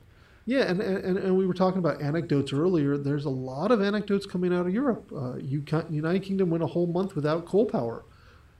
[0.46, 2.98] Yeah, and, and, and we were talking about anecdotes earlier.
[2.98, 5.12] There's a lot of anecdotes coming out of Europe.
[5.16, 8.04] Uh, United Kingdom went a whole month without coal power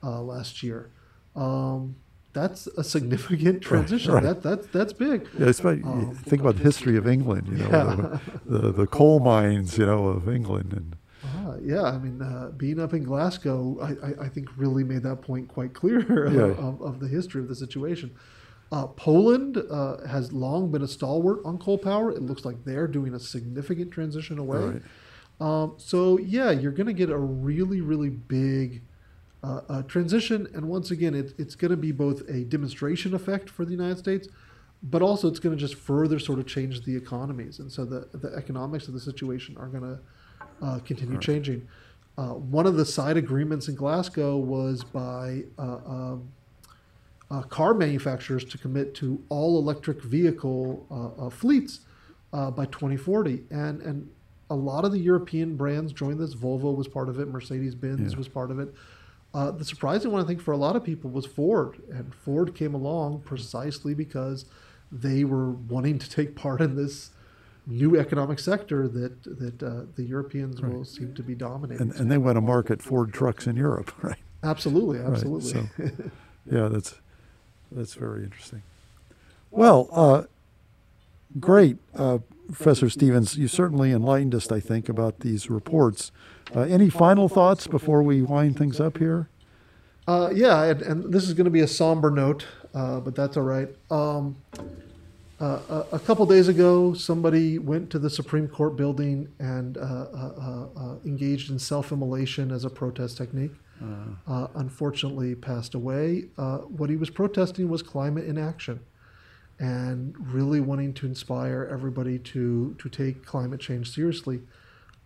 [0.02, 0.90] uh, last year.
[1.34, 1.96] Um,
[2.32, 4.12] that's a significant transition.
[4.14, 4.22] right.
[4.22, 5.28] That, that, that's big.
[5.38, 7.96] Yeah, it's about, Um, think about the history of England, you know, Yeah.
[7.96, 8.20] the,
[8.58, 10.72] the, the coal mines, you know, of England.
[10.72, 14.82] And Ah, yeah, I mean, uh, being up in Glasgow, I, I, I think really
[14.82, 16.54] made that point quite clear Yeah.
[16.66, 18.12] of, of the history of the situation.
[18.72, 22.10] Uh, Poland uh, has long been a stalwart on coal power.
[22.10, 24.58] It looks like they're doing a significant transition away.
[24.58, 24.82] Right.
[25.40, 28.80] Um, so yeah, you're going to get a really, really big
[29.44, 33.50] uh, uh, transition, and once again, it, it's going to be both a demonstration effect
[33.50, 34.28] for the United States,
[34.84, 38.08] but also it's going to just further sort of change the economies, and so the
[38.16, 39.98] the economics of the situation are going to
[40.64, 41.66] uh, continue changing.
[42.16, 46.28] Uh, one of the side agreements in Glasgow was by uh, um,
[47.32, 51.80] uh, car manufacturers to commit to all electric vehicle uh, uh, fleets
[52.32, 54.08] uh, by 2040, and and
[54.50, 56.34] a lot of the European brands joined this.
[56.34, 57.26] Volvo was part of it.
[57.28, 58.18] Mercedes Benz Yeah.
[58.18, 58.74] was part of it.
[59.32, 62.54] Uh, the surprising one, I think, for a lot of people was Ford, and Ford
[62.54, 64.44] came along precisely because
[64.90, 67.12] they were wanting to take part in this
[67.66, 71.80] new economic sector that that uh, the Europeans will seem to be dominating.
[71.90, 74.18] and, and they want to market Ford trucks in Europe, right?
[74.42, 75.50] absolutely, Right, absolutely.
[75.50, 75.66] so,
[76.50, 76.94] yeah, that's
[77.74, 78.62] that's very interesting.
[79.50, 80.22] Well, uh,
[81.38, 83.36] great, uh, Professor Stevens.
[83.36, 86.10] You certainly enlightened us, I think, about these reports.
[86.54, 89.28] Uh, any final thoughts before we wind things up here?
[90.06, 93.36] Uh, yeah, and, and this is going to be a somber note, uh, but that's
[93.36, 93.68] all right.
[93.90, 94.36] Um,
[95.40, 99.80] uh, a, a couple days ago, somebody went to the Supreme Court building and uh,
[99.80, 103.52] uh, uh, uh, engaged in self-immolation as a protest technique.
[104.26, 106.26] Uh, unfortunately, passed away.
[106.38, 108.80] Uh, what he was protesting was climate inaction,
[109.58, 114.40] and really wanting to inspire everybody to to take climate change seriously.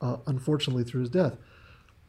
[0.00, 1.36] Uh, unfortunately, through his death.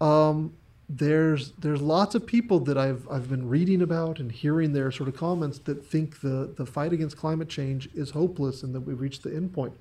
[0.02, 0.54] Um,
[0.90, 5.10] there's there's lots of people that I've I've been reading about and hearing their sort
[5.10, 9.00] of comments that think the the fight against climate change is hopeless and that we've
[9.00, 9.74] reached the end point.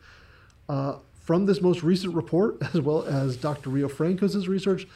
[0.68, 3.70] Uh, from this most recent report, as well as Dr.
[3.70, 4.86] Riofrancos' research,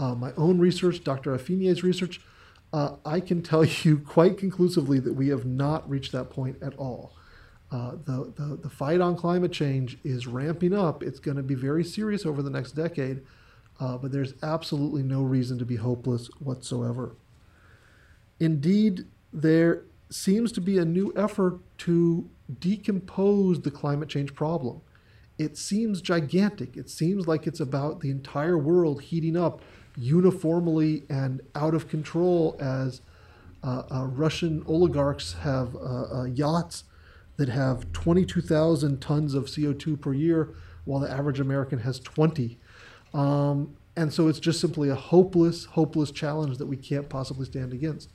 [0.00, 1.36] uh, my own research, Dr.
[1.36, 2.20] Affinier's research,
[2.72, 6.74] uh, I can tell you quite conclusively that we have not reached that point at
[6.76, 7.12] all.
[7.70, 11.02] Uh, the, the, the fight on climate change is ramping up.
[11.02, 13.20] It's going to be very serious over the next decade,
[13.78, 17.14] uh, but there's absolutely no reason to be hopeless whatsoever.
[18.40, 22.28] Indeed, there seems to be a new effort to
[22.58, 24.80] decompose the climate change problem.
[25.38, 26.76] It seems gigantic.
[26.76, 29.62] It seems like it's about the entire world heating up
[29.96, 33.00] uniformly and out of control as
[33.62, 36.84] uh, uh, Russian oligarchs have uh, uh, yachts
[37.36, 40.50] that have 22,000 tons of CO2 per year,
[40.84, 42.58] while the average American has 20.
[43.12, 47.72] Um, and so it's just simply a hopeless, hopeless challenge that we can't possibly stand
[47.72, 48.10] against.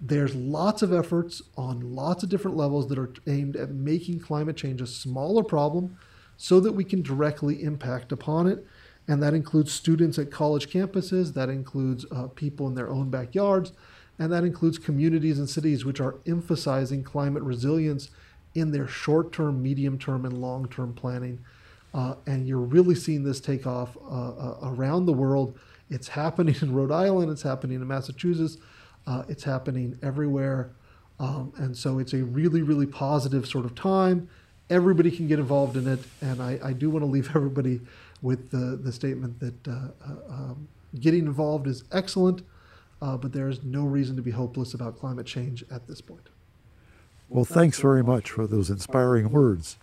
[0.00, 4.56] There's lots of efforts on lots of different levels that are aimed at making climate
[4.56, 5.96] change a smaller problem
[6.36, 8.64] so that we can directly impact upon it.
[9.08, 13.72] And that includes students at college campuses, that includes uh, people in their own backyards,
[14.18, 18.10] and that includes communities and cities which are emphasizing climate resilience
[18.54, 21.42] in their short term, medium term, and long term planning.
[21.94, 25.58] Uh, and you're really seeing this take off uh, uh, around the world.
[25.88, 28.58] It's happening in Rhode Island, it's happening in Massachusetts,
[29.06, 30.70] uh, it's happening everywhere.
[31.18, 34.28] Um, and so it's a really, really positive sort of time.
[34.70, 36.00] Everybody can get involved in it.
[36.20, 37.80] And I, I do want to leave everybody
[38.22, 40.68] with the, the statement that uh, uh, um,
[41.00, 42.42] getting involved is excellent,
[43.00, 46.28] uh, but there is no reason to be hopeless about climate change at this point.
[47.28, 49.76] Well, thanks very much for those inspiring words,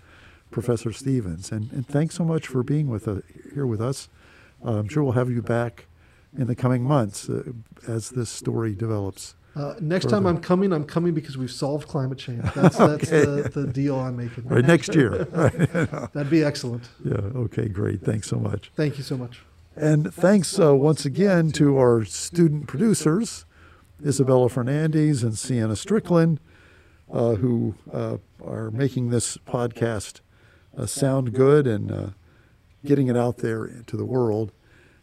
[0.52, 3.18] Professor Stevens, and, and thanks so much for being with uh,
[3.54, 4.10] here with us.
[4.64, 5.86] I'm sure we'll have you back
[6.38, 7.44] in the coming months uh,
[7.88, 9.36] as this story develops.
[9.56, 12.43] Uh, next time I'm coming, I'm coming because we've solved climate change.
[12.53, 14.47] That's, that's the, the deal I'm making.
[14.47, 15.28] Right next year.
[15.36, 16.14] Right.
[16.14, 16.89] That'd be excellent.
[17.03, 17.16] Yeah.
[17.16, 17.68] Okay.
[17.68, 18.01] Great.
[18.01, 18.72] Thanks so much.
[18.76, 19.41] Thank you so much.
[19.76, 23.45] And thanks uh, once again to our student producers,
[24.06, 26.39] Isabella Fernandez and Sienna Strickland,
[27.12, 30.22] uh, who uh, are making this podcast
[30.78, 32.10] uh, sound good and uh,
[32.86, 34.51] getting it out there to the world.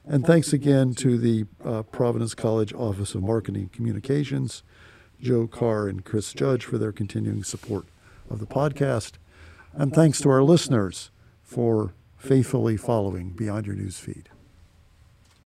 [0.04, 4.62] And thanks again to the uh, Providence College Office of Marketing and Communications,
[5.20, 7.86] Joe Carr and Chris Judge for their continuing support
[8.28, 9.12] of the podcast.
[9.72, 11.10] And thanks to our listeners
[11.42, 14.28] for faithfully following Beyond Your News Feed.